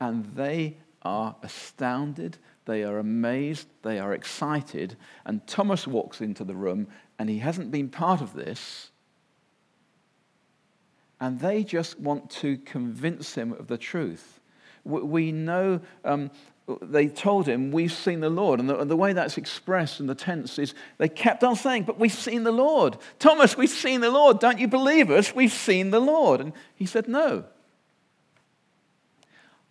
and 0.00 0.24
they 0.34 0.78
are 1.02 1.36
astounded, 1.42 2.38
they 2.64 2.84
are 2.84 2.98
amazed, 2.98 3.68
they 3.82 3.98
are 3.98 4.12
excited. 4.12 4.96
And 5.24 5.46
Thomas 5.46 5.86
walks 5.86 6.20
into 6.20 6.44
the 6.44 6.54
room 6.54 6.88
and 7.18 7.28
he 7.28 7.38
hasn't 7.38 7.70
been 7.70 7.88
part 7.88 8.20
of 8.20 8.34
this, 8.34 8.90
and 11.20 11.40
they 11.40 11.64
just 11.64 11.98
want 11.98 12.30
to 12.30 12.58
convince 12.58 13.34
him 13.34 13.52
of 13.52 13.66
the 13.66 13.78
truth. 13.78 14.40
We 14.84 15.32
know 15.32 15.80
um, 16.04 16.30
they 16.82 17.08
told 17.08 17.46
him, 17.46 17.70
We've 17.70 17.92
seen 17.92 18.20
the 18.20 18.30
Lord. 18.30 18.60
And 18.60 18.68
the, 18.68 18.84
the, 18.84 18.96
way 18.96 19.12
that's 19.12 19.38
expressed 19.38 20.00
in 20.00 20.06
the 20.06 20.14
tense 20.14 20.58
is 20.58 20.74
they 20.98 21.08
kept 21.08 21.42
on 21.42 21.56
saying, 21.56 21.84
But 21.84 21.98
we've 21.98 22.12
seen 22.12 22.44
the 22.44 22.52
Lord. 22.52 22.98
Thomas, 23.18 23.56
we've 23.56 23.70
seen 23.70 24.00
the 24.00 24.10
Lord. 24.10 24.38
Don't 24.38 24.58
you 24.58 24.68
believe 24.68 25.10
us? 25.10 25.34
We've 25.34 25.52
seen 25.52 25.90
the 25.90 26.00
Lord. 26.00 26.40
And 26.40 26.52
he 26.74 26.84
said, 26.84 27.08
No. 27.08 27.44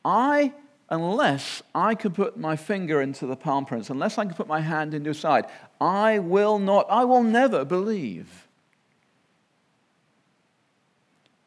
I, 0.03 0.53
unless 0.89 1.61
I 1.75 1.93
can 1.93 2.13
put 2.13 2.37
my 2.37 2.55
finger 2.55 3.01
into 3.01 3.27
the 3.27 3.35
palm 3.35 3.65
prints, 3.65 3.89
unless 3.89 4.17
I 4.17 4.25
can 4.25 4.33
put 4.33 4.47
my 4.47 4.61
hand 4.61 4.93
into 4.93 5.09
his 5.09 5.19
side, 5.19 5.45
I 5.79 6.19
will 6.19 6.57
not, 6.57 6.87
I 6.89 7.03
will 7.03 7.23
never 7.23 7.63
believe. 7.63 8.47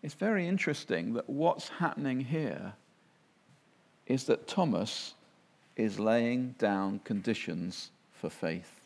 It's 0.02 0.14
very 0.14 0.46
interesting 0.46 1.14
that 1.14 1.28
what's 1.28 1.68
happening 1.68 2.20
here 2.20 2.74
is 4.06 4.24
that 4.24 4.46
Thomas 4.46 5.14
is 5.76 5.98
laying 5.98 6.54
down 6.58 7.00
conditions 7.04 7.90
for 8.12 8.28
faith. 8.30 8.80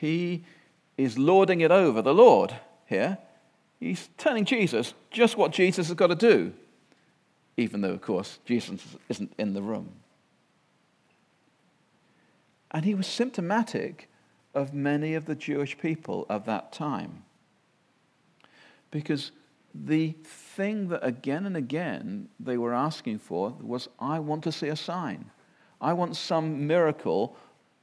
He 0.00 0.44
is 0.96 1.18
lording 1.18 1.60
it 1.60 1.70
over 1.70 2.02
the 2.02 2.14
Lord 2.14 2.54
here. 2.86 3.18
He's 3.80 4.08
telling 4.18 4.44
Jesus 4.44 4.94
just 5.10 5.36
what 5.36 5.52
Jesus 5.52 5.88
has 5.88 5.96
got 5.96 6.08
to 6.08 6.14
do, 6.14 6.52
even 7.56 7.80
though, 7.80 7.92
of 7.92 8.02
course, 8.02 8.38
Jesus 8.44 8.80
isn't 9.08 9.32
in 9.38 9.54
the 9.54 9.62
room. 9.62 9.90
And 12.70 12.84
he 12.84 12.94
was 12.94 13.06
symptomatic 13.06 14.08
of 14.54 14.74
many 14.74 15.14
of 15.14 15.26
the 15.26 15.34
Jewish 15.34 15.78
people 15.78 16.26
of 16.28 16.46
that 16.46 16.72
time. 16.72 17.24
Because 18.90 19.32
the 19.74 20.14
thing 20.24 20.88
that 20.88 21.04
again 21.04 21.46
and 21.46 21.56
again 21.56 22.28
they 22.38 22.56
were 22.56 22.74
asking 22.74 23.18
for 23.18 23.56
was 23.60 23.88
I 23.98 24.18
want 24.18 24.44
to 24.44 24.52
see 24.52 24.68
a 24.68 24.76
sign. 24.76 25.30
I 25.80 25.92
want 25.92 26.16
some 26.16 26.66
miracle 26.66 27.36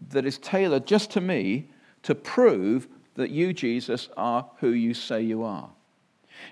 that 0.10 0.25
is 0.25 0.38
tailored 0.38 0.86
just 0.86 1.12
to 1.12 1.22
me 1.22 1.69
to 2.03 2.15
prove 2.15 2.88
that 3.15 3.31
you, 3.31 3.51
Jesus, 3.51 4.08
are 4.15 4.50
who 4.58 4.69
you 4.69 4.93
say 4.93 5.22
you 5.22 5.43
are. 5.43 5.69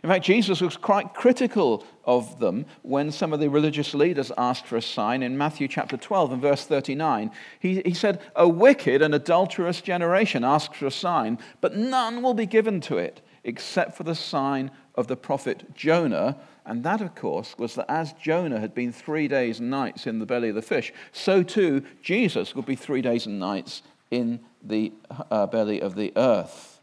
In 0.04 0.10
fact, 0.10 0.26
Jesus 0.26 0.60
was 0.60 0.76
quite 0.76 1.14
critical 1.14 1.86
of 2.04 2.40
them 2.40 2.66
when 2.82 3.10
some 3.10 3.32
of 3.32 3.40
the 3.40 3.50
religious 3.50 3.94
leaders 3.94 4.34
asked 4.38 4.66
for 4.66 4.76
a 4.76 4.82
sign. 4.82 5.24
In 5.24 5.38
Matthew 5.38 5.70
chapter 5.70 5.96
12 5.96 6.34
and 6.34 6.42
verse 6.42 6.66
39, 6.66 7.32
he, 7.60 7.82
he 7.86 7.94
said, 7.94 8.20
A 8.36 8.48
wicked 8.48 9.02
and 9.02 9.16
adulterous 9.16 9.80
generation 9.80 10.44
asks 10.44 10.78
for 10.78 10.88
a 10.88 10.92
sign, 10.92 11.40
but 11.62 11.78
none 11.78 12.22
will 12.22 12.34
be 12.34 12.46
given 12.46 12.82
to 12.82 12.98
it 12.98 13.22
except 13.48 13.96
for 13.96 14.04
the 14.04 14.14
sign 14.14 14.70
of 14.94 15.08
the 15.08 15.16
prophet 15.16 15.74
Jonah. 15.74 16.38
And 16.66 16.84
that, 16.84 17.02
of 17.02 17.16
course, 17.16 17.58
was 17.58 17.76
that 17.76 17.90
as 17.90 18.14
Jonah 18.14 18.60
had 18.60 18.76
been 18.76 18.92
three 18.92 19.28
days 19.28 19.60
and 19.60 19.72
nights 19.72 20.06
in 20.06 20.20
the 20.20 20.26
belly 20.26 20.50
of 20.50 20.56
the 20.56 20.62
fish, 20.62 20.94
so 21.14 21.42
too 21.42 21.84
Jesus 22.04 22.54
would 22.54 22.66
be 22.66 22.76
three 22.76 23.02
days 23.02 23.26
and 23.26 23.40
nights 23.40 23.82
in 24.12 24.42
the 24.62 24.92
uh, 25.32 25.48
belly 25.48 25.82
of 25.82 25.96
the 25.96 26.12
earth. 26.18 26.82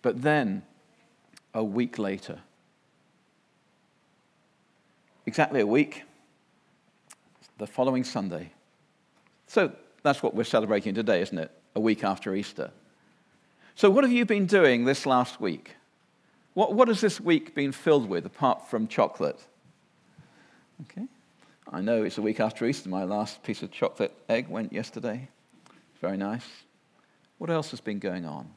But 0.00 0.22
then, 0.22 0.62
a 1.52 1.62
week 1.62 1.98
later, 1.98 2.38
exactly 5.26 5.60
a 5.60 5.66
week, 5.66 6.04
the 7.58 7.66
following 7.66 8.04
Sunday. 8.04 8.52
So 9.48 9.72
that's 10.02 10.22
what 10.22 10.34
we're 10.34 10.44
celebrating 10.44 10.94
today, 10.94 11.20
isn't 11.20 11.38
it? 11.38 11.50
A 11.74 11.80
week 11.80 12.04
after 12.04 12.34
Easter. 12.34 12.70
So, 13.78 13.88
what 13.90 14.02
have 14.02 14.12
you 14.12 14.24
been 14.24 14.46
doing 14.46 14.86
this 14.86 15.06
last 15.06 15.40
week? 15.40 15.76
What, 16.54 16.74
what 16.74 16.88
has 16.88 17.00
this 17.00 17.20
week 17.20 17.54
been 17.54 17.70
filled 17.70 18.08
with 18.08 18.26
apart 18.26 18.68
from 18.68 18.88
chocolate? 18.88 19.40
Okay. 20.82 21.06
I 21.72 21.80
know 21.80 22.02
it's 22.02 22.18
a 22.18 22.22
week 22.22 22.40
after 22.40 22.66
Easter. 22.66 22.88
My 22.88 23.04
last 23.04 23.40
piece 23.44 23.62
of 23.62 23.70
chocolate 23.70 24.12
egg 24.28 24.48
went 24.48 24.72
yesterday. 24.72 25.28
Very 26.00 26.16
nice. 26.16 26.44
What 27.38 27.50
else 27.50 27.70
has 27.70 27.80
been 27.80 28.00
going 28.00 28.24
on? 28.24 28.50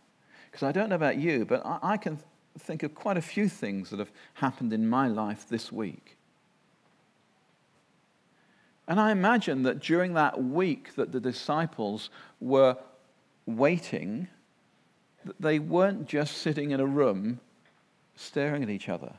Because 0.49 0.63
I 0.63 0.71
don't 0.71 0.89
know 0.89 0.95
about 0.95 1.17
you, 1.17 1.45
but 1.45 1.63
I, 1.63 1.77
I 1.83 1.97
can 1.97 2.17
think 2.57 2.81
of 2.81 2.95
quite 2.95 3.17
a 3.17 3.21
few 3.21 3.47
things 3.47 3.91
that 3.91 3.99
have 3.99 4.11
happened 4.33 4.73
in 4.73 4.89
my 4.89 5.07
life 5.07 5.47
this 5.47 5.71
week. 5.71 6.17
And 8.87 8.99
I 8.99 9.11
imagine 9.11 9.61
that 9.61 9.81
during 9.81 10.15
that 10.15 10.43
week 10.43 10.95
that 10.95 11.11
the 11.11 11.19
disciples 11.19 12.09
were 12.39 12.75
waiting 13.45 14.27
they 15.39 15.59
weren't 15.59 16.07
just 16.07 16.37
sitting 16.37 16.71
in 16.71 16.79
a 16.79 16.85
room 16.85 17.39
staring 18.15 18.63
at 18.63 18.69
each 18.69 18.89
other. 18.89 19.13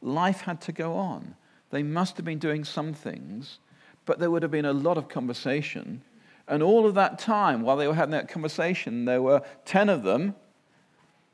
Life 0.00 0.42
had 0.42 0.60
to 0.62 0.72
go 0.72 0.94
on. 0.94 1.34
They 1.70 1.82
must 1.82 2.16
have 2.16 2.24
been 2.24 2.38
doing 2.38 2.64
some 2.64 2.94
things, 2.94 3.58
but 4.06 4.18
there 4.18 4.30
would 4.30 4.42
have 4.42 4.50
been 4.50 4.64
a 4.64 4.72
lot 4.72 4.96
of 4.96 5.08
conversation. 5.08 6.02
And 6.46 6.62
all 6.62 6.86
of 6.86 6.94
that 6.94 7.18
time, 7.18 7.62
while 7.62 7.76
they 7.76 7.86
were 7.86 7.94
having 7.94 8.12
that 8.12 8.28
conversation, 8.28 9.04
there 9.04 9.20
were 9.20 9.42
10 9.66 9.88
of 9.88 10.02
them 10.02 10.34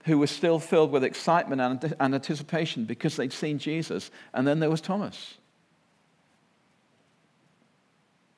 who 0.05 0.19
were 0.19 0.27
still 0.27 0.59
filled 0.59 0.91
with 0.91 1.05
excitement 1.05 1.61
and 1.99 2.15
anticipation 2.15 2.85
because 2.85 3.17
they'd 3.17 3.33
seen 3.33 3.59
Jesus. 3.59 4.11
And 4.33 4.47
then 4.47 4.61
there 4.61 4.71
was 4.71 4.81
Thomas. 4.81 5.39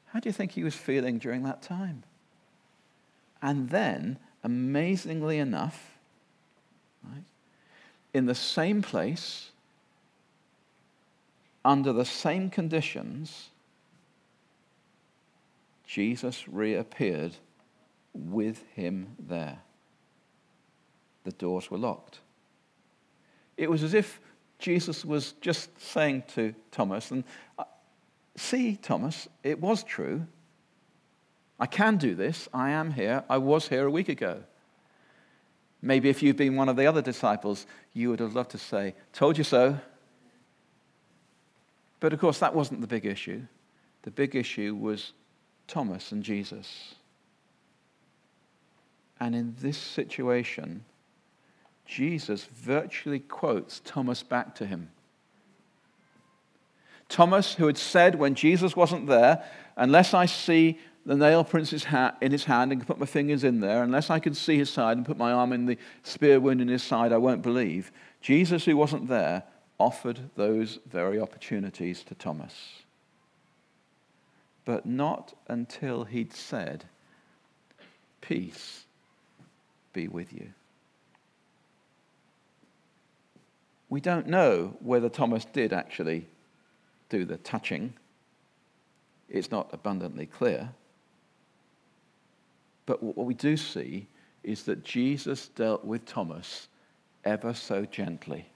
How 0.07 0.21
do 0.21 0.29
you 0.29 0.33
think 0.33 0.53
he 0.53 0.65
was 0.65 0.75
feeling 0.75 1.19
during 1.19 1.43
that 1.43 1.63
time? 1.63 2.05
And 3.43 3.71
then 3.71 4.19
amazingly 4.47 5.39
enough, 5.39 5.99
right, 7.03 7.25
in 8.15 8.27
the 8.27 8.35
same 8.35 8.81
place, 8.81 9.51
under 11.65 11.93
the 11.93 12.05
same 12.05 12.49
conditions, 12.49 13.49
Jesus 15.85 16.47
reappeared 16.47 17.33
with 18.15 18.63
him 18.77 19.09
there. 19.19 19.59
The 21.25 21.33
doors 21.33 21.69
were 21.69 21.79
locked. 21.79 22.21
It 23.57 23.69
was 23.69 23.83
as 23.83 23.95
if 23.95 24.21
Jesus 24.61 25.05
was 25.05 25.33
just 25.41 25.71
saying 25.81 26.23
to 26.35 26.55
Thomas, 26.71 27.11
and 27.11 27.25
uh, 27.59 27.65
see, 28.37 28.77
Thomas, 28.77 29.27
it 29.43 29.61
was 29.61 29.83
true. 29.83 30.25
I 31.59 31.67
can 31.67 31.97
do 31.97 32.15
this. 32.15 32.49
I 32.53 32.71
am 32.71 32.93
here. 32.93 33.25
I 33.29 33.39
was 33.39 33.69
here 33.69 33.87
a 33.87 33.91
week 33.91 34.09
ago. 34.09 34.43
Maybe 35.81 36.09
if 36.09 36.23
you've 36.23 36.37
been 36.37 36.57
one 36.57 36.69
of 36.69 36.77
the 36.77 36.87
other 36.87 37.03
disciples, 37.03 37.67
you 37.93 38.11
would 38.11 38.21
have 38.21 38.35
loved 38.35 38.51
to 38.51 38.59
say, 38.59 38.95
Told 39.13 39.39
you 39.39 39.45
so. 39.45 39.79
But 42.01 42.13
of 42.13 42.21
course, 42.21 42.39
that 42.41 42.55
wasn't 42.55 42.81
the 42.81 42.87
big 42.87 43.07
issue. 43.07 43.43
The 44.03 44.11
big 44.11 44.37
issue 44.37 44.75
was 44.75 45.13
Thomas 45.67 46.13
and 46.13 46.23
Jesus. 46.23 46.95
And 49.19 49.35
in 49.35 49.55
this 49.61 49.79
situation, 49.79 50.85
Jesus 51.87 52.45
virtually 52.45 53.21
quotes 53.21 53.81
Thomas 53.85 54.23
back 54.23 54.55
to 54.57 54.67
him. 54.67 54.91
Thomas, 57.09 57.55
who 57.55 57.67
had 57.67 57.79
said 57.79 58.17
when 58.17 58.35
Jesus 58.35 58.77
wasn't 58.77 59.07
there, 59.07 59.45
Unless 59.77 60.15
I 60.15 60.27
see 60.27 60.79
the 61.07 61.15
nail 61.15 61.45
prints 61.45 61.73
in 61.73 62.33
his 62.33 62.45
hand 62.45 62.73
and 62.73 62.85
put 62.85 62.99
my 62.99 63.07
fingers 63.07 63.45
in 63.45 63.61
there, 63.61 63.85
unless 63.85 64.11
I 64.11 64.19
can 64.19 64.35
see 64.35 64.59
his 64.59 64.69
side 64.69 64.97
and 64.97 65.07
put 65.07 65.17
my 65.17 65.31
arm 65.31 65.53
in 65.53 65.65
the 65.65 65.79
spear 66.03 66.41
wound 66.41 66.61
in 66.61 66.67
his 66.67 66.83
side, 66.83 67.13
I 67.13 67.17
won't 67.17 67.43
believe. 67.43 67.93
Jesus, 68.21 68.65
who 68.65 68.77
wasn't 68.77 69.07
there, 69.07 69.45
offered 69.79 70.19
those 70.35 70.81
very 70.91 71.21
opportunities 71.21 72.03
to 72.05 72.17
Thomas. 72.17 72.83
But 74.65 74.85
not 74.85 75.33
until 75.47 76.05
he'd 76.05 76.35
said, 76.35 76.85
Peace 78.21 78.85
be 79.93 80.09
with 80.09 80.33
you. 80.33 80.49
We 83.89 84.01
don't 84.01 84.27
know 84.27 84.77
whether 84.81 85.09
Thomas 85.09 85.45
did 85.45 85.73
actually 85.73 86.27
do 87.09 87.25
the 87.25 87.37
touching. 87.37 87.95
It's 89.29 89.53
not 89.53 89.69
abundantly 89.73 90.27
clear. 90.27 90.71
But 92.87 93.03
what 93.03 93.27
we 93.27 93.35
do 93.35 93.57
see 93.57 94.07
is 94.45 94.63
that 94.63 94.85
Jesus 94.85 95.49
dealt 95.49 95.85
with 95.85 96.07
Thomas 96.07 96.69
ever 97.25 97.53
so 97.53 97.85
gently. 97.85 98.47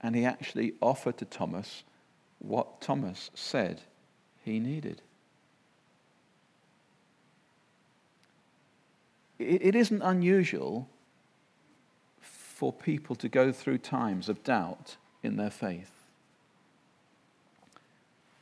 And 0.00 0.16
he 0.16 0.24
actually 0.24 0.74
offered 0.80 1.18
to 1.18 1.26
Thomas 1.26 1.84
what 2.38 2.80
Thomas 2.80 3.30
said 3.34 3.82
he 4.44 4.58
needed. 4.58 5.02
It 9.38 9.76
isn't 9.76 10.02
unusual 10.02 10.88
for 12.20 12.72
people 12.72 13.14
to 13.16 13.28
go 13.28 13.52
through 13.52 13.78
times 13.78 14.28
of 14.28 14.42
doubt 14.42 14.96
in 15.22 15.36
their 15.36 15.50
faith 15.50 15.97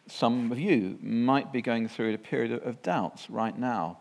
some 0.09 0.53
of 0.53 0.59
you 0.59 0.99
might 1.01 1.53
be 1.53 1.62
going 1.62 1.88
through 1.88 2.14
a 2.14 2.19
period 2.19 2.53
of 2.64 2.83
doubts 2.83 3.29
right 3.29 3.57
now. 3.59 3.99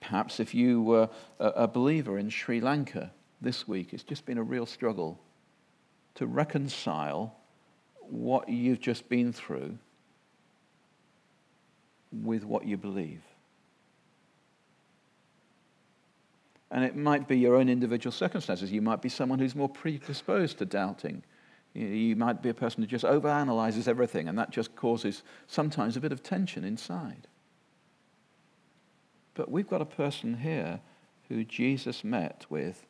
Perhaps 0.00 0.40
if 0.40 0.54
you 0.54 0.82
were 0.82 1.08
a 1.40 1.66
believer 1.66 2.18
in 2.18 2.30
Sri 2.30 2.60
Lanka, 2.60 3.10
this 3.40 3.68
week, 3.68 3.92
it's 3.92 4.02
just 4.02 4.26
been 4.26 4.38
a 4.38 4.42
real 4.42 4.66
struggle 4.66 5.18
to 6.16 6.26
reconcile 6.26 7.36
what 8.00 8.48
you've 8.48 8.80
just 8.80 9.08
been 9.08 9.32
through 9.32 9.78
with 12.10 12.44
what 12.44 12.66
you 12.66 12.76
believe. 12.76 13.22
And 16.70 16.84
it 16.84 16.96
might 16.96 17.28
be 17.28 17.38
your 17.38 17.56
own 17.56 17.68
individual 17.68 18.12
circumstances. 18.12 18.72
You 18.72 18.82
might 18.82 19.00
be 19.00 19.08
someone 19.08 19.38
who's 19.38 19.54
more 19.54 19.68
predisposed 19.68 20.58
to 20.58 20.66
doubting. 20.66 21.22
You 21.78 22.16
might 22.16 22.42
be 22.42 22.48
a 22.48 22.54
person 22.54 22.82
who 22.82 22.88
just 22.88 23.04
overanalyzes 23.04 23.86
everything, 23.86 24.28
and 24.28 24.36
that 24.38 24.50
just 24.50 24.74
causes 24.74 25.22
sometimes 25.46 25.96
a 25.96 26.00
bit 26.00 26.10
of 26.10 26.22
tension 26.22 26.64
inside. 26.64 27.28
But 29.34 29.50
we've 29.50 29.68
got 29.68 29.80
a 29.80 29.86
person 29.86 30.38
here 30.38 30.80
who 31.28 31.44
Jesus 31.44 32.02
met 32.02 32.46
with 32.50 32.84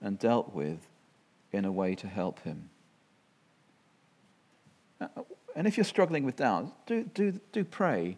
and 0.00 0.18
dealt 0.18 0.54
with 0.54 0.88
in 1.52 1.64
a 1.64 1.72
way 1.72 1.96
to 1.96 2.06
help 2.06 2.40
him. 2.40 2.70
Uh, 5.00 5.08
and 5.56 5.66
if 5.66 5.76
you're 5.76 5.84
struggling 5.84 6.24
with 6.24 6.36
doubt, 6.36 6.86
do, 6.86 7.02
do, 7.12 7.40
do 7.52 7.64
pray 7.64 8.16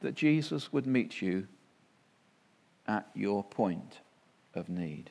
that 0.00 0.16
Jesus 0.16 0.72
would 0.72 0.86
meet 0.86 1.22
you 1.22 1.46
at 2.88 3.08
your 3.14 3.44
point 3.44 4.00
of 4.54 4.68
need. 4.68 5.10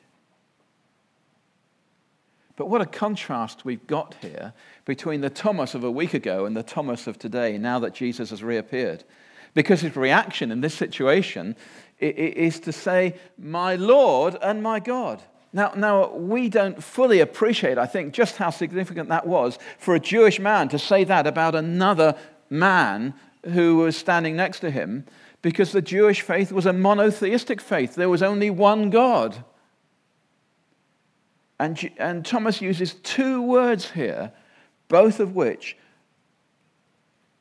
But 2.56 2.68
what 2.68 2.80
a 2.80 2.86
contrast 2.86 3.64
we've 3.64 3.86
got 3.86 4.14
here 4.20 4.52
between 4.84 5.20
the 5.20 5.30
Thomas 5.30 5.74
of 5.74 5.84
a 5.84 5.90
week 5.90 6.14
ago 6.14 6.44
and 6.44 6.56
the 6.56 6.62
Thomas 6.62 7.06
of 7.06 7.18
today, 7.18 7.56
now 7.58 7.78
that 7.78 7.94
Jesus 7.94 8.30
has 8.30 8.42
reappeared. 8.42 9.04
Because 9.54 9.80
his 9.80 9.96
reaction 9.96 10.50
in 10.50 10.60
this 10.60 10.74
situation 10.74 11.56
is 11.98 12.60
to 12.60 12.72
say, 12.72 13.14
My 13.38 13.76
Lord 13.76 14.36
and 14.42 14.62
my 14.62 14.80
God. 14.80 15.22
Now, 15.54 15.72
now, 15.76 16.10
we 16.12 16.48
don't 16.48 16.82
fully 16.82 17.20
appreciate, 17.20 17.76
I 17.76 17.84
think, 17.84 18.14
just 18.14 18.38
how 18.38 18.48
significant 18.48 19.10
that 19.10 19.26
was 19.26 19.58
for 19.78 19.94
a 19.94 20.00
Jewish 20.00 20.40
man 20.40 20.68
to 20.70 20.78
say 20.78 21.04
that 21.04 21.26
about 21.26 21.54
another 21.54 22.16
man 22.48 23.12
who 23.44 23.76
was 23.76 23.96
standing 23.96 24.34
next 24.34 24.60
to 24.60 24.70
him, 24.70 25.04
because 25.42 25.72
the 25.72 25.82
Jewish 25.82 26.22
faith 26.22 26.52
was 26.52 26.64
a 26.64 26.72
monotheistic 26.72 27.60
faith. 27.60 27.96
There 27.96 28.08
was 28.08 28.22
only 28.22 28.48
one 28.48 28.88
God. 28.88 29.44
And, 31.62 31.90
and 31.96 32.26
Thomas 32.26 32.60
uses 32.60 32.94
two 33.04 33.40
words 33.40 33.92
here, 33.92 34.32
both 34.88 35.20
of 35.20 35.36
which 35.36 35.76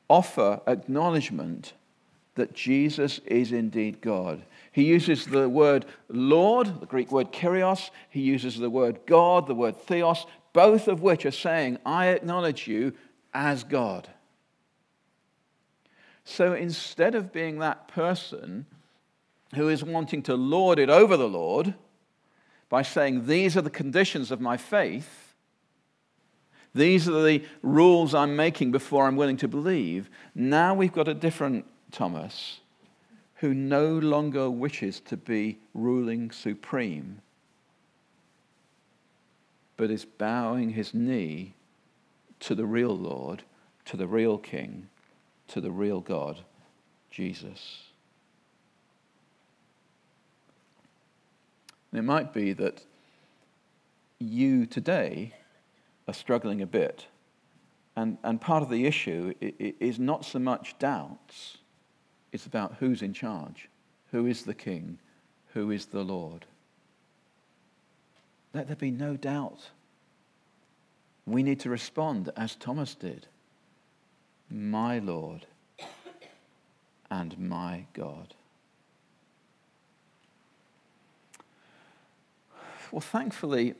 offer 0.07 0.61
acknowledgement 0.67 1.73
that 2.35 2.53
Jesus 2.53 3.19
is 3.25 3.51
indeed 3.51 3.99
God. 3.99 4.43
He 4.73 4.83
uses 4.83 5.25
the 5.25 5.49
word 5.49 5.87
Lord, 6.07 6.81
the 6.81 6.85
Greek 6.85 7.11
word 7.11 7.31
kyrios. 7.31 7.89
He 8.11 8.21
uses 8.21 8.59
the 8.59 8.69
word 8.69 8.99
God, 9.07 9.47
the 9.47 9.55
word 9.55 9.75
theos, 9.75 10.27
both 10.53 10.87
of 10.87 11.01
which 11.01 11.25
are 11.25 11.31
saying, 11.31 11.79
I 11.83 12.09
acknowledge 12.09 12.67
you 12.67 12.93
as 13.33 13.63
God. 13.63 14.07
So 16.25 16.53
instead 16.53 17.15
of 17.15 17.33
being 17.33 17.57
that 17.57 17.87
person 17.87 18.67
who 19.55 19.67
is 19.67 19.83
wanting 19.83 20.21
to 20.23 20.35
lord 20.35 20.77
it 20.77 20.91
over 20.91 21.17
the 21.17 21.27
Lord 21.27 21.73
by 22.71 22.81
saying, 22.81 23.27
These 23.27 23.57
are 23.57 23.61
the 23.61 23.69
conditions 23.69 24.31
of 24.31 24.39
my 24.39 24.55
faith, 24.55 25.35
these 26.73 27.07
are 27.07 27.21
the 27.21 27.43
rules 27.61 28.15
I'm 28.15 28.37
making 28.37 28.71
before 28.71 29.05
I'm 29.05 29.17
willing 29.17 29.35
to 29.37 29.47
believe, 29.49 30.09
now 30.33 30.73
we've 30.73 30.93
got 30.93 31.09
a 31.09 31.13
different 31.13 31.65
Thomas 31.91 32.61
who 33.35 33.53
no 33.53 33.89
longer 33.89 34.49
wishes 34.49 35.01
to 35.01 35.17
be 35.17 35.59
ruling 35.73 36.31
supreme, 36.31 37.21
but 39.75 39.91
is 39.91 40.05
bowing 40.05 40.69
his 40.69 40.93
knee 40.93 41.55
to 42.39 42.55
the 42.55 42.65
real 42.65 42.97
Lord, 42.97 43.43
to 43.85 43.97
the 43.97 44.07
real 44.07 44.37
King, 44.37 44.87
to 45.49 45.59
the 45.59 45.71
real 45.71 45.99
God, 45.99 46.39
Jesus. 47.09 47.90
And 51.91 51.99
it 51.99 52.03
might 52.03 52.33
be 52.33 52.53
that 52.53 52.83
you 54.19 54.65
today 54.65 55.33
are 56.07 56.13
struggling 56.13 56.61
a 56.61 56.67
bit. 56.67 57.05
And, 57.95 58.17
and 58.23 58.39
part 58.39 58.63
of 58.63 58.69
the 58.69 58.85
issue 58.85 59.33
is 59.39 59.99
not 59.99 60.25
so 60.25 60.39
much 60.39 60.77
doubts 60.79 61.57
it's 62.31 62.45
about 62.45 62.75
who's 62.79 63.01
in 63.01 63.13
charge, 63.13 63.69
who 64.11 64.25
is 64.25 64.43
the 64.43 64.53
king, 64.53 64.99
who 65.53 65.71
is 65.71 65.87
the 65.87 66.03
Lord. 66.03 66.45
Let 68.53 68.67
there 68.67 68.75
be 68.75 68.91
no 68.91 69.17
doubt. 69.17 69.69
We 71.25 71.43
need 71.43 71.59
to 71.61 71.69
respond 71.69 72.29
as 72.35 72.55
Thomas 72.55 72.95
did 72.95 73.27
My 74.49 74.99
Lord 74.99 75.45
and 77.09 77.37
my 77.37 77.85
God. 77.93 78.33
Well, 82.91 83.01
thankfully, 83.01 83.75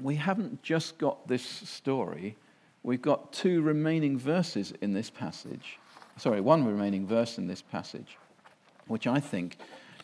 we 0.00 0.16
haven't 0.16 0.62
just 0.62 0.98
got 0.98 1.28
this 1.28 1.44
story, 1.44 2.36
we've 2.82 3.02
got 3.02 3.32
two 3.32 3.62
remaining 3.62 4.18
verses 4.18 4.72
in 4.80 4.92
this 4.92 5.08
passage 5.10 5.78
sorry, 6.16 6.40
one 6.40 6.64
remaining 6.64 7.06
verse 7.06 7.38
in 7.38 7.46
this 7.46 7.62
passage, 7.62 8.16
which 8.86 9.06
I 9.06 9.20
think 9.20 9.56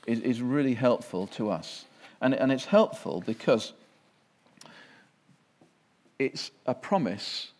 is, 0.07 0.21
is 0.21 0.43
really 0.43 0.75
helpful 0.75 1.27
to 1.29 1.51
us. 1.51 1.85
And, 2.21 2.35
and 2.35 2.53
it's 2.53 2.67
helpful 2.67 3.23
because 3.25 3.73
it's 6.19 6.51
a 6.67 6.75
promise 6.75 7.53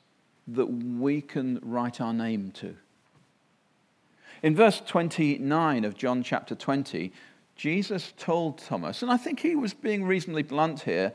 that 0.49 0.67
we 0.67 1.21
can 1.21 1.61
write 1.63 2.01
our 2.01 2.13
name 2.13 2.51
to. 2.53 2.77
In 4.43 4.57
verse 4.57 4.81
29 4.85 5.85
of 5.85 5.97
John 5.97 6.23
chapter 6.23 6.55
20, 6.55 7.13
Jesus 7.61 8.15
told 8.17 8.57
Thomas, 8.57 9.03
and 9.03 9.11
I 9.11 9.19
think 9.19 9.41
he 9.41 9.55
was 9.55 9.75
being 9.75 10.05
reasonably 10.05 10.43
blunt 10.43 10.81
here, 10.81 11.13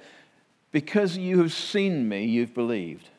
because 0.72 1.18
you 1.18 1.42
have 1.42 1.52
seen 1.52 2.08
me, 2.08 2.24
you've 2.24 2.54
believed. 2.54 3.10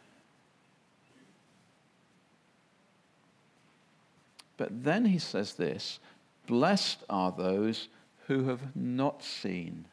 But 4.57 4.85
then 4.85 5.07
he 5.07 5.19
says 5.19 5.55
this 5.55 5.99
Blessed 6.47 7.03
are 7.11 7.33
those 7.33 7.89
who 8.29 8.45
have 8.45 8.77
not 8.77 9.25
seen 9.25 9.87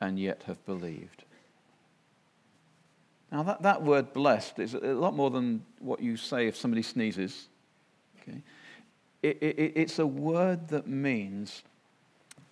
and 0.00 0.18
yet 0.18 0.42
have 0.48 0.66
believed. 0.66 1.22
Now, 3.30 3.44
that, 3.44 3.62
that 3.62 3.84
word 3.84 4.12
blessed 4.12 4.58
is 4.58 4.74
a 4.74 4.78
lot 4.78 5.14
more 5.14 5.30
than 5.30 5.64
what 5.78 6.00
you 6.00 6.16
say 6.16 6.48
if 6.48 6.56
somebody 6.56 6.82
sneezes. 6.82 7.46
Okay? 8.20 8.42
It, 9.22 9.38
it, 9.40 9.72
it's 9.76 10.00
a 10.00 10.06
word 10.06 10.66
that 10.70 10.88
means, 10.88 11.62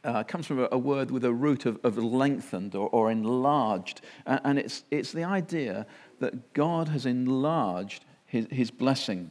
uh, 0.04 0.22
comes 0.24 0.46
from 0.46 0.60
a, 0.60 0.68
a, 0.72 0.78
word 0.78 1.10
with 1.10 1.24
a 1.24 1.32
root 1.32 1.66
of, 1.66 1.78
of 1.84 1.98
lengthened 1.98 2.74
or, 2.74 2.88
or 2.90 3.10
enlarged. 3.10 4.00
And, 4.26 4.40
and 4.44 4.58
it's, 4.58 4.84
it's 4.90 5.12
the 5.12 5.24
idea 5.24 5.86
that 6.20 6.52
God 6.52 6.88
has 6.88 7.06
enlarged 7.06 8.04
his, 8.26 8.46
his 8.50 8.70
blessing 8.70 9.30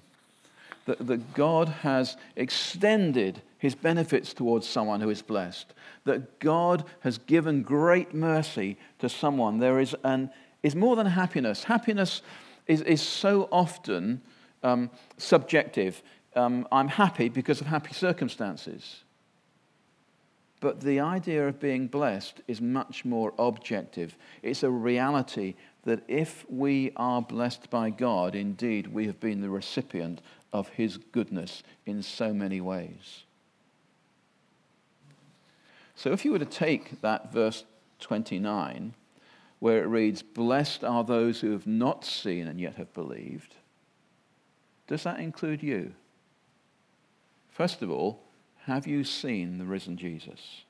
that, 0.85 1.05
that 1.07 1.33
God 1.33 1.69
has 1.69 2.17
extended 2.35 3.41
his 3.57 3.75
benefits 3.75 4.33
towards 4.33 4.67
someone 4.67 4.99
who 4.99 5.09
is 5.09 5.21
blessed, 5.21 5.73
that 6.03 6.39
God 6.39 6.83
has 7.01 7.17
given 7.17 7.63
great 7.63 8.13
mercy 8.13 8.77
to 8.99 9.07
someone. 9.07 9.59
There 9.59 9.79
is, 9.79 9.95
an, 10.03 10.29
is 10.61 10.75
more 10.75 10.95
than 10.95 11.07
happiness. 11.07 11.63
Happiness 11.63 12.21
is, 12.67 12.81
is 12.81 13.01
so 13.01 13.47
often 13.51 14.21
um, 14.63 14.89
subjective. 15.17 16.03
Um, 16.35 16.67
I'm 16.71 16.89
happy 16.89 17.29
because 17.29 17.61
of 17.61 17.67
happy 17.67 17.93
circumstances. 17.93 19.03
But 20.63 20.79
the 20.79 21.01
idea 21.01 21.45
of 21.45 21.59
being 21.59 21.87
blessed 21.87 22.39
is 22.47 22.61
much 22.61 23.03
more 23.03 23.33
objective. 23.37 24.17
It's 24.41 24.63
a 24.63 24.69
reality 24.69 25.55
that 25.83 26.03
if 26.07 26.45
we 26.49 26.93
are 26.95 27.21
blessed 27.21 27.69
by 27.69 27.89
God, 27.89 28.33
indeed 28.33 28.87
we 28.87 29.05
have 29.07 29.19
been 29.19 29.41
the 29.41 29.49
recipient 29.49 30.21
of 30.53 30.69
his 30.69 30.95
goodness 30.95 31.63
in 31.85 32.01
so 32.01 32.33
many 32.33 32.61
ways. 32.61 33.25
So 35.95 36.13
if 36.13 36.23
you 36.23 36.31
were 36.31 36.39
to 36.39 36.45
take 36.45 37.01
that 37.01 37.33
verse 37.33 37.65
29, 37.99 38.93
where 39.59 39.83
it 39.83 39.87
reads, 39.87 40.21
Blessed 40.21 40.85
are 40.85 41.03
those 41.03 41.41
who 41.41 41.51
have 41.51 41.67
not 41.67 42.05
seen 42.05 42.47
and 42.47 42.57
yet 42.57 42.75
have 42.75 42.93
believed, 42.93 43.55
does 44.87 45.03
that 45.03 45.19
include 45.19 45.61
you? 45.61 45.93
First 47.49 47.81
of 47.81 47.91
all, 47.91 48.22
have 48.65 48.87
you 48.87 49.03
seen 49.03 49.57
the 49.57 49.65
risen 49.65 49.97
Jesus? 49.97 50.63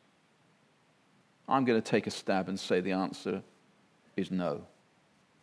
I'm 1.48 1.66
going 1.66 1.82
to 1.82 1.88
take 1.88 2.08
a 2.08 2.12
stab 2.12 2.50
and 2.50 2.60
say 2.60 2.82
the 2.82 2.94
answer 2.94 3.44
is 4.16 4.32
no. 4.32 4.64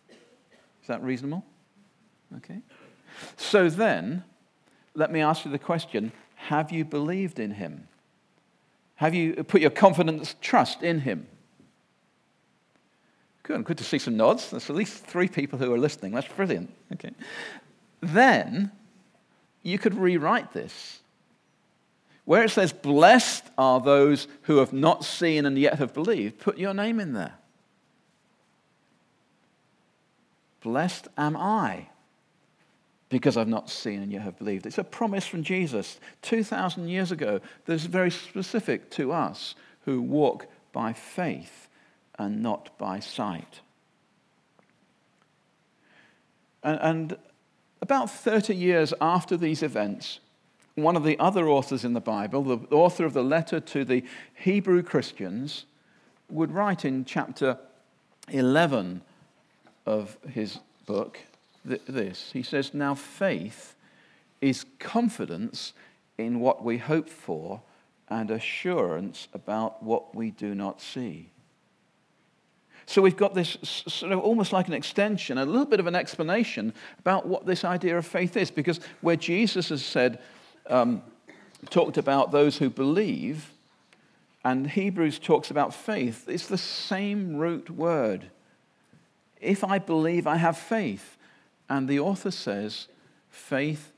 Is 0.09 0.89
that 0.89 1.03
reasonable? 1.03 1.45
Okay. 2.37 2.61
So 3.37 3.69
then, 3.69 4.25
let 4.95 5.13
me 5.13 5.21
ask 5.21 5.45
you 5.45 5.51
the 5.51 5.59
question 5.59 6.13
Have 6.35 6.73
you 6.73 6.85
believed 6.85 7.39
in 7.39 7.53
him? 7.53 7.87
Have 8.97 9.15
you 9.15 9.45
put 9.45 9.61
your 9.61 9.71
confidence, 9.71 10.37
trust 10.41 10.83
in 10.83 11.01
him? 11.01 11.27
Good. 13.43 13.65
Good 13.65 13.79
to 13.79 13.85
see 13.85 13.99
some 13.99 14.17
nods. 14.17 14.51
There's 14.51 14.71
at 14.71 14.77
least 14.77 15.05
three 15.05 15.29
people 15.29 15.59
who 15.59 15.73
are 15.73 15.79
listening. 15.79 16.13
That's 16.13 16.29
brilliant. 16.29 16.73
Okay. 16.93 17.11
Then 18.01 18.71
you 19.63 19.79
could 19.79 19.95
rewrite 19.95 20.53
this. 20.53 21.00
Where 22.31 22.45
it 22.45 22.51
says, 22.51 22.73
Blessed 22.73 23.43
are 23.59 23.81
those 23.81 24.29
who 24.43 24.59
have 24.59 24.73
not 24.73 25.05
seen 25.05 25.47
and 25.47 25.59
yet 25.59 25.81
have 25.81 25.93
believed, 25.93 26.38
put 26.38 26.59
your 26.59 26.73
name 26.73 27.01
in 27.01 27.12
there. 27.12 27.35
Blessed 30.61 31.09
am 31.19 31.37
I 31.37 31.88
because 33.09 33.37
I've 33.37 33.49
not 33.49 33.69
seen 33.69 34.01
and 34.01 34.12
yet 34.12 34.23
have 34.23 34.38
believed. 34.38 34.64
It's 34.64 34.79
a 34.79 34.85
promise 34.85 35.27
from 35.27 35.43
Jesus 35.43 35.99
2,000 36.23 36.87
years 36.87 37.11
ago 37.11 37.40
that's 37.66 37.83
very 37.83 38.12
specific 38.12 38.93
to 38.93 39.11
us 39.11 39.57
who 39.85 40.01
walk 40.01 40.47
by 40.73 40.93
faith 40.93 41.66
and 42.16 42.45
not 42.45 42.79
by 42.79 43.01
sight. 43.01 43.59
And, 46.62 46.79
and 46.81 47.19
about 47.83 48.09
30 48.09 48.55
years 48.55 48.95
after 49.01 49.37
these 49.37 49.64
events, 49.64 50.21
one 50.75 50.97
of 50.97 51.05
the 51.05 51.19
other 51.19 51.49
authors 51.49 51.85
in 51.85 51.93
the 51.93 52.01
Bible, 52.01 52.43
the 52.43 52.75
author 52.75 53.05
of 53.05 53.13
the 53.13 53.25
letter 53.25 53.61
to 53.61 53.85
the 53.85 54.05
Hebrew 54.35 54.83
Christians, 54.83 55.67
would 56.29 56.53
write 56.53 56.85
in 56.85 57.05
chapter 57.05 57.59
11 58.29 59.03
of 59.87 60.17
his 60.29 60.61
book 60.87 61.19
this. 61.65 62.31
He 62.33 62.43
says, 62.43 62.73
Now 62.73 62.95
faith 62.95 63.75
is 64.41 64.65
confidence 64.79 65.73
in 66.19 66.41
what 66.41 66.65
we 66.65 66.79
hope 66.79 67.09
for 67.09 67.61
and 68.09 68.31
assurance 68.31 69.29
about 69.33 69.83
what 69.83 70.15
we 70.15 70.31
do 70.31 70.55
not 70.55 70.81
see. 70.81 71.31
So 72.87 73.01
we've 73.01 73.17
got 73.17 73.35
this 73.35 73.57
sort 73.63 74.11
of 74.11 74.19
almost 74.19 74.53
like 74.53 74.67
an 74.67 74.75
extension, 74.75 75.39
a 75.39 75.45
little 75.45 75.67
bit 75.67 75.79
of 75.79 75.87
an 75.87 75.95
explanation 75.95 76.75
about 76.99 77.25
what 77.25 77.47
this 77.47 77.65
idea 77.65 77.97
of 77.97 78.05
faith 78.05 78.37
is, 78.37 78.51
because 78.51 78.81
where 79.01 79.15
Jesus 79.15 79.69
has 79.69 79.85
said, 79.85 80.19
um, 80.71 81.03
talked 81.69 81.99
about 81.99 82.33
those 82.33 82.59
who 82.59 82.71
believe, 82.71 83.53
and 84.45 84.71
Hebrews 84.71 85.19
talks 85.19 85.51
about 85.51 85.75
faith, 85.75 86.27
it's 86.29 86.47
the 86.47 86.59
same 86.59 87.37
root 87.37 87.69
word. 87.69 88.31
If 89.41 89.65
I 89.65 89.79
believe, 89.79 90.27
I 90.27 90.37
have 90.37 90.57
faith. 90.57 91.17
And 91.69 91.89
the 91.89 92.01
author 92.01 92.31
says, 92.31 92.89
faith 93.31 93.93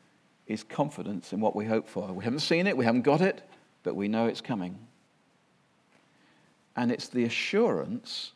is 0.46 0.62
confidence 0.62 1.32
in 1.32 1.40
what 1.40 1.56
we 1.56 1.64
hope 1.64 1.88
for. 1.88 2.12
We 2.12 2.24
haven't 2.24 2.40
seen 2.40 2.66
it, 2.66 2.76
we 2.76 2.84
haven't 2.84 3.02
got 3.02 3.20
it, 3.20 3.42
but 3.82 3.94
we 3.94 4.08
know 4.08 4.26
it's 4.26 4.40
coming. 4.40 4.78
And 6.76 6.90
it's 6.90 7.08
the 7.08 7.24
assurance 7.24 8.32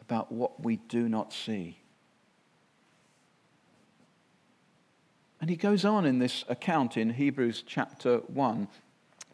about 0.00 0.32
what 0.32 0.62
we 0.62 0.76
do 0.76 1.08
not 1.08 1.32
see. 1.32 1.78
And 5.40 5.50
he 5.50 5.56
goes 5.56 5.84
on 5.84 6.04
in 6.06 6.18
this 6.18 6.44
account 6.48 6.96
in 6.96 7.10
Hebrews 7.10 7.62
chapter 7.66 8.18
1 8.28 8.68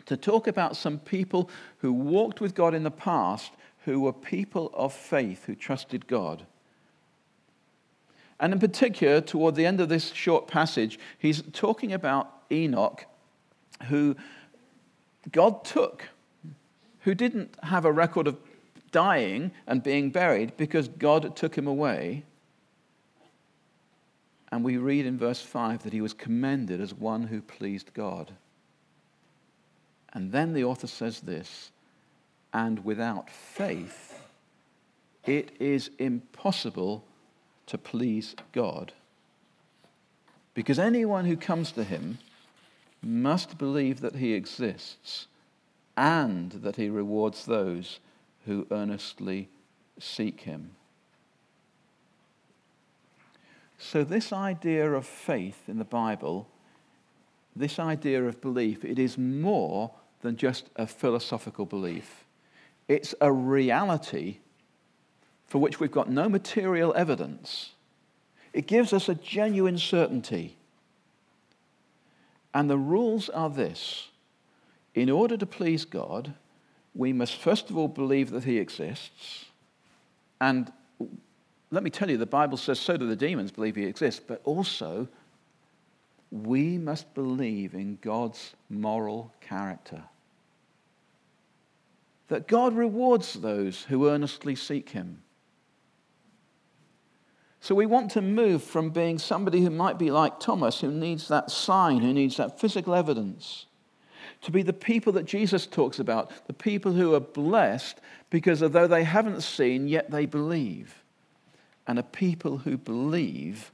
to 0.07 0.17
talk 0.17 0.47
about 0.47 0.77
some 0.77 0.99
people 0.99 1.49
who 1.79 1.93
walked 1.93 2.41
with 2.41 2.55
God 2.55 2.75
in 2.75 2.83
the 2.83 2.91
past 2.91 3.53
who 3.85 4.01
were 4.01 4.13
people 4.13 4.71
of 4.75 4.93
faith 4.93 5.45
who 5.45 5.55
trusted 5.55 6.07
God. 6.07 6.47
And 8.39 8.53
in 8.53 8.59
particular, 8.59 9.21
toward 9.21 9.55
the 9.55 9.67
end 9.67 9.81
of 9.81 9.89
this 9.89 10.13
short 10.13 10.49
passage, 10.49 10.99
he's 11.19 11.43
talking 11.53 11.93
about 11.93 12.29
Enoch, 12.51 13.07
who 13.89 14.17
God 15.31 15.65
took, 15.65 16.09
who 17.01 17.15
didn't 17.15 17.55
have 17.63 17.85
a 17.85 17.93
record 17.93 18.27
of 18.27 18.37
dying 18.91 19.53
and 19.67 19.83
being 19.83 20.11
buried 20.11 20.57
because 20.57 20.89
God 20.89 21.37
took 21.37 21.57
him 21.57 21.67
away. 21.67 22.25
And 24.53 24.63
we 24.63 24.77
read 24.77 25.07
in 25.07 25.19
verse 25.19 25.41
5 25.41 25.83
that 25.83 25.95
he 25.95 26.03
was 26.03 26.13
commended 26.13 26.79
as 26.79 26.93
one 26.93 27.25
who 27.25 27.41
pleased 27.41 27.95
God. 27.95 28.33
And 30.13 30.31
then 30.31 30.53
the 30.53 30.65
author 30.65 30.87
says 30.87 31.21
this 31.21 31.71
and 32.53 32.85
without 32.85 33.31
faith, 33.31 34.23
it 35.25 35.53
is 35.59 35.91
impossible 35.99 37.03
to 37.67 37.79
please 37.79 38.37
God. 38.53 38.93
Because 40.53 40.79
anyone 40.79 41.25
who 41.25 41.37
comes 41.37 41.73
to 41.73 41.83
him 41.85 42.19
must 43.01 43.57
believe 43.57 44.03
that 44.03 44.17
he 44.17 44.35
exists 44.35 45.29
and 45.97 46.53
that 46.53 46.77
he 46.77 46.91
rewards 46.91 47.47
those 47.47 48.01
who 48.45 48.67
earnestly 48.71 49.49
seek 49.99 50.43
him. 50.43 50.73
So, 53.85 54.05
this 54.05 54.33
idea 54.33 54.93
of 54.93 55.05
faith 55.05 55.69
in 55.69 55.79
the 55.79 55.85
Bible, 55.85 56.49
this 57.55 57.81
idea 57.81 58.23
of 58.23 58.41
belief, 58.41 58.85
it 58.85 58.97
is 58.97 59.19
more 59.19 59.91
than 60.21 60.37
just 60.37 60.71
a 60.77 60.87
philosophical 60.87 61.67
belief. 61.67 62.25
It's 62.87 63.13
a 63.21 63.33
reality 63.33 64.39
for 65.49 65.59
which 65.59 65.81
we've 65.81 65.91
got 65.91 66.09
no 66.09 66.29
material 66.29 66.95
evidence. 66.97 67.73
It 68.53 68.69
gives 68.69 68.93
us 68.93 69.09
a 69.09 69.17
genuine 69.17 69.79
certainty. 69.79 70.57
And 72.55 72.71
the 72.71 72.79
rules 72.79 73.29
are 73.31 73.51
this 73.51 74.09
in 74.95 75.11
order 75.11 75.37
to 75.37 75.45
please 75.45 75.85
God, 75.85 76.35
we 76.95 77.13
must 77.13 77.35
first 77.35 77.69
of 77.69 77.77
all 77.77 77.89
believe 77.89 78.31
that 78.31 78.45
he 78.45 78.59
exists. 78.59 79.47
And 80.41 80.73
let 81.73 81.83
me 81.83 81.91
tell 81.91 82.11
you, 82.11 82.19
the 82.19 82.27
Bible 82.27 82.59
says 82.59 82.79
so 82.79 82.99
do 82.99 83.09
the 83.09 83.17
demons 83.17 83.51
believe 83.51 83.77
he 83.77 83.87
exists, 83.87 84.21
but 84.25 84.43
also 84.45 85.09
we 86.31 86.77
must 86.77 87.15
believe 87.15 87.75
in 87.75 87.99
God's 88.01 88.55
moral 88.69 89.33
character. 89.41 90.03
That 92.29 92.47
God 92.47 92.75
rewards 92.75 93.35
those 93.35 93.83
who 93.85 94.09
earnestly 94.09 94.55
seek 94.55 94.91
him. 94.91 95.23
So 97.61 97.75
we 97.75 97.87
want 97.87 98.11
to 98.13 98.23
move 98.23 98.63
from 98.63 98.91
being 98.91 99.19
somebody 99.19 99.63
who 99.63 99.71
might 99.71 99.99
be 99.99 100.11
like 100.11 100.41
Thomas, 100.41 100.81
who 100.81 100.91
needs 100.91 101.29
that 101.29 101.51
sign, 101.51 102.01
who 102.01 102.13
needs 102.13 102.37
that 102.37 102.61
physical 102.61 102.95
evidence, 102.95 103.67
to 104.43 104.51
be 104.51 104.63
the 104.63 104.73
people 104.73 105.13
that 105.13 105.25
Jesus 105.25 105.67
talks 105.67 105.99
about, 105.99 106.33
the 106.47 106.53
people 106.53 106.93
who 106.93 107.15
are 107.15 107.21
blessed 107.21 107.99
because 108.31 108.63
although 108.63 108.87
they 108.87 109.05
haven't 109.05 109.43
seen, 109.43 109.89
yet 109.89 110.11
they 110.11 110.27
believe. 110.27 111.02
And 111.87 111.99
a 111.99 112.03
people 112.03 112.59
who 112.59 112.77
believe 112.77 113.73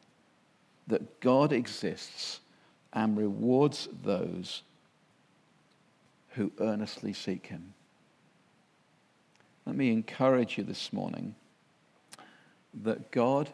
that 0.86 1.20
God 1.20 1.52
exists 1.52 2.40
and 2.92 3.16
rewards 3.16 3.88
those 4.02 4.62
who 6.30 6.52
earnestly 6.58 7.12
seek 7.12 7.46
him. 7.46 7.74
Let 9.66 9.76
me 9.76 9.92
encourage 9.92 10.56
you 10.56 10.64
this 10.64 10.92
morning 10.92 11.34
that 12.82 13.10
God 13.10 13.50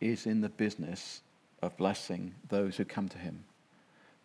is 0.00 0.26
in 0.26 0.40
the 0.40 0.48
business 0.48 1.22
of 1.62 1.76
blessing 1.76 2.34
those 2.48 2.76
who 2.76 2.84
come 2.84 3.08
to 3.08 3.18
him 3.18 3.44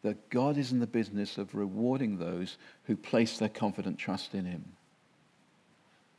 that 0.03 0.29
God 0.29 0.57
is 0.57 0.71
in 0.71 0.79
the 0.79 0.87
business 0.87 1.37
of 1.37 1.53
rewarding 1.53 2.17
those 2.17 2.57
who 2.85 2.95
place 2.95 3.37
their 3.37 3.49
confident 3.49 3.97
trust 3.97 4.33
in 4.33 4.45
him. 4.45 4.65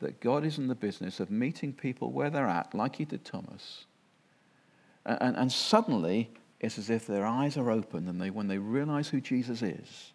That 0.02 0.20
God 0.20 0.44
is 0.44 0.58
in 0.58 0.68
the 0.68 0.74
business 0.74 1.18
of 1.20 1.30
meeting 1.30 1.72
people 1.72 2.12
where 2.12 2.28
they're 2.28 2.46
at, 2.46 2.74
like 2.74 2.96
he 2.96 3.04
did 3.04 3.24
Thomas. 3.24 3.86
And, 5.06 5.36
and, 5.36 5.50
suddenly, 5.50 6.30
it's 6.60 6.78
as 6.78 6.90
if 6.90 7.06
their 7.06 7.26
eyes 7.26 7.56
are 7.56 7.70
open 7.70 8.06
and 8.06 8.20
they, 8.20 8.30
when 8.30 8.46
they 8.46 8.58
realize 8.58 9.08
who 9.08 9.20
Jesus 9.20 9.62
is, 9.62 10.12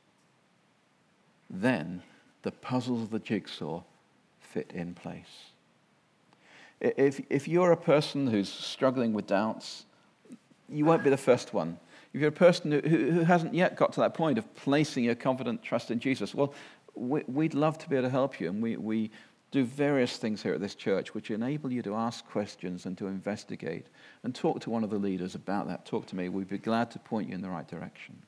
then 1.50 2.04
the 2.44 2.52
puzzles 2.52 3.02
of 3.02 3.10
the 3.10 3.20
jigsaw 3.20 3.84
fit 4.40 4.72
in 4.74 4.94
place. 4.94 5.52
If, 6.80 7.20
if 7.30 7.48
you're 7.48 7.72
a 7.72 7.78
person 7.78 8.28
who's 8.28 8.50
struggling 8.50 9.12
with 9.12 9.28
doubts, 9.28 9.86
you 10.70 10.86
won't 10.86 11.04
be 11.04 11.10
the 11.10 11.18
first 11.18 11.54
one 11.54 11.80
if 12.14 12.22
you're 12.22 12.30
a 12.30 12.32
person 12.32 12.72
who, 12.72 12.80
who 12.80 13.20
hasn't 13.22 13.54
yet 13.54 13.76
got 13.76 13.94
to 13.94 14.00
that 14.00 14.16
point 14.16 14.40
of 14.40 14.56
placing 14.56 15.04
your 15.04 15.14
confident 15.14 15.62
trust 15.62 15.92
in 15.92 16.00
Jesus, 16.00 16.34
well, 16.34 16.54
we, 16.96 17.24
would 17.28 17.54
love 17.54 17.78
to 17.78 17.90
be 17.90 17.96
able 17.96 18.08
to 18.08 18.12
help 18.12 18.40
you. 18.40 18.50
And 18.50 18.62
we, 18.62 18.76
we 18.76 19.12
do 19.52 19.64
various 19.64 20.18
things 20.18 20.44
here 20.44 20.54
at 20.54 20.60
this 20.60 20.76
church 20.76 21.14
which 21.14 21.32
enable 21.32 21.72
you 21.72 21.82
to 21.82 21.96
ask 21.96 22.26
questions 22.28 22.86
and 22.86 22.98
to 22.98 23.08
investigate 23.08 23.88
and 24.24 24.36
talk 24.36 24.60
to 24.62 24.70
one 24.70 24.84
of 24.84 24.90
the 24.90 24.98
leaders 24.98 25.36
about 25.36 25.68
that. 25.68 25.86
Talk 25.86 26.06
to 26.08 26.16
me. 26.16 26.30
We'd 26.30 26.50
be 26.50 26.58
glad 26.58 26.92
to 26.92 27.00
point 27.00 27.30
you 27.30 27.36
in 27.36 27.42
the 27.42 27.50
right 27.50 27.68
direction. 27.68 28.22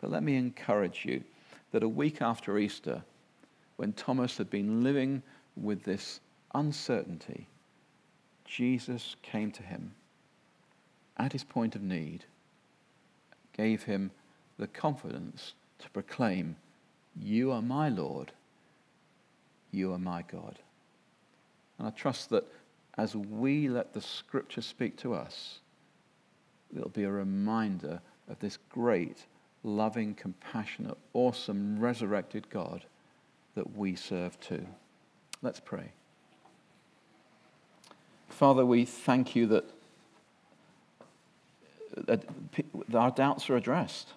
But 0.00 0.10
let 0.10 0.22
me 0.22 0.36
encourage 0.36 1.04
you 1.04 1.24
that 1.72 1.82
a 1.82 1.88
week 1.88 2.20
after 2.20 2.58
Easter, 2.58 3.02
when 3.76 3.92
Thomas 3.92 4.36
had 4.36 4.50
been 4.50 4.82
living 4.82 5.22
with 5.56 5.82
this 5.82 6.20
uncertainty, 6.54 7.46
Jesus 8.44 9.16
came 9.22 9.50
to 9.52 9.62
him 9.62 9.92
at 11.16 11.32
his 11.32 11.44
point 11.44 11.74
of 11.74 11.82
need, 11.82 12.24
gave 13.56 13.84
him 13.84 14.10
the 14.58 14.66
confidence 14.66 15.54
to 15.78 15.90
proclaim, 15.90 16.56
You 17.20 17.50
are 17.50 17.62
my 17.62 17.88
Lord, 17.88 18.32
you 19.70 19.92
are 19.92 19.98
my 19.98 20.22
God. 20.22 20.58
And 21.78 21.86
I 21.86 21.90
trust 21.90 22.30
that 22.30 22.44
as 22.96 23.14
we 23.14 23.68
let 23.68 23.94
the 23.94 24.00
scripture 24.00 24.60
speak 24.60 24.96
to 24.98 25.14
us, 25.14 25.60
it'll 26.76 26.88
be 26.88 27.04
a 27.04 27.10
reminder 27.10 28.00
of 28.28 28.38
this 28.40 28.58
great, 28.68 29.24
loving, 29.62 30.14
compassionate, 30.14 30.98
awesome, 31.12 31.78
resurrected 31.78 32.50
God 32.50 32.84
that 33.54 33.76
we 33.76 33.94
serve 33.94 34.38
too. 34.40 34.66
Let's 35.42 35.60
pray. 35.60 35.92
Father, 38.28 38.66
we 38.66 38.84
thank 38.84 39.34
you 39.34 39.46
that, 39.46 39.64
that 42.06 42.24
our 42.94 43.10
doubts 43.10 43.48
are 43.48 43.56
addressed, 43.56 44.08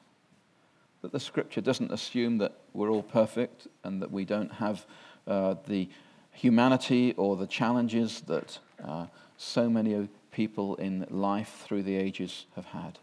that 1.02 1.12
the 1.12 1.20
scripture 1.20 1.62
doesn't 1.62 1.92
assume 1.92 2.38
that 2.40 2.54
we're 2.74 2.92
all 2.92 3.04
perfect 3.04 3.68
and 3.84 4.02
that 4.02 4.12
we 4.12 4.26
don't 4.26 4.54
have 4.54 4.86
uh, 5.32 5.56
the 5.66 5.88
humanity 6.34 7.14
or 7.16 7.38
the 7.38 7.48
challenges 7.48 8.20
that 8.28 8.60
uh, 8.86 9.06
so 9.38 9.70
many 9.70 10.10
people 10.32 10.76
in 10.76 11.06
life 11.10 11.64
through 11.66 11.84
the 11.84 11.96
ages 11.96 12.46
have 12.56 12.66
had. 12.66 13.00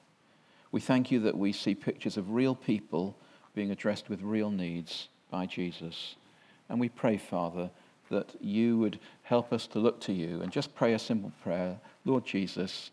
We 0.71 0.81
thank 0.83 1.11
you 1.11 1.21
that 1.21 1.39
we 1.39 1.53
see 1.53 1.75
pictures 1.75 2.19
of 2.19 2.33
real 2.33 2.55
people 2.55 3.17
being 3.55 3.71
addressed 3.71 4.11
with 4.11 4.21
real 4.21 4.51
needs 4.51 5.09
by 5.31 5.47
Jesus. 5.47 6.17
And 6.69 6.79
we 6.79 6.91
pray, 6.91 7.17
Father, 7.17 7.71
that 8.11 8.35
you 8.43 8.77
would 8.79 9.01
help 9.23 9.51
us 9.51 9.67
to 9.69 9.79
look 9.79 9.99
to 10.03 10.13
you 10.13 10.43
and 10.43 10.53
just 10.53 10.75
pray 10.75 10.93
a 10.93 10.99
simple 10.99 11.33
prayer 11.43 11.79
Lord 12.05 12.27
Jesus, 12.27 12.91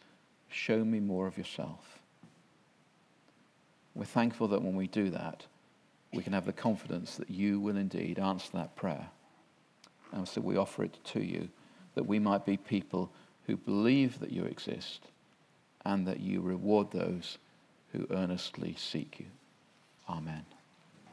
show 0.49 0.83
me 0.83 0.99
more 1.01 1.27
of 1.27 1.37
yourself. 1.37 1.99
We're 3.93 4.05
thankful 4.05 4.47
that 4.49 4.61
when 4.61 4.75
we 4.75 4.87
do 4.87 5.09
that, 5.09 5.45
we 6.13 6.23
can 6.23 6.33
have 6.33 6.45
the 6.45 6.53
confidence 6.53 7.15
that 7.17 7.29
you 7.29 7.59
will 7.59 7.77
indeed 7.77 8.19
answer 8.19 8.49
that 8.53 8.75
prayer. 8.75 9.09
And 10.15 10.27
so 10.27 10.41
we 10.41 10.55
offer 10.55 10.83
it 10.85 10.97
to 11.03 11.23
you 11.23 11.49
that 11.93 12.07
we 12.07 12.19
might 12.19 12.45
be 12.45 12.57
people 12.57 13.11
who 13.45 13.57
believe 13.57 14.19
that 14.19 14.31
you 14.31 14.45
exist 14.45 15.01
and 15.83 16.07
that 16.07 16.21
you 16.21 16.41
reward 16.41 16.91
those 16.91 17.37
who 17.91 18.07
earnestly 18.09 18.75
seek 18.77 19.19
you. 19.19 19.27
Amen. 20.09 20.45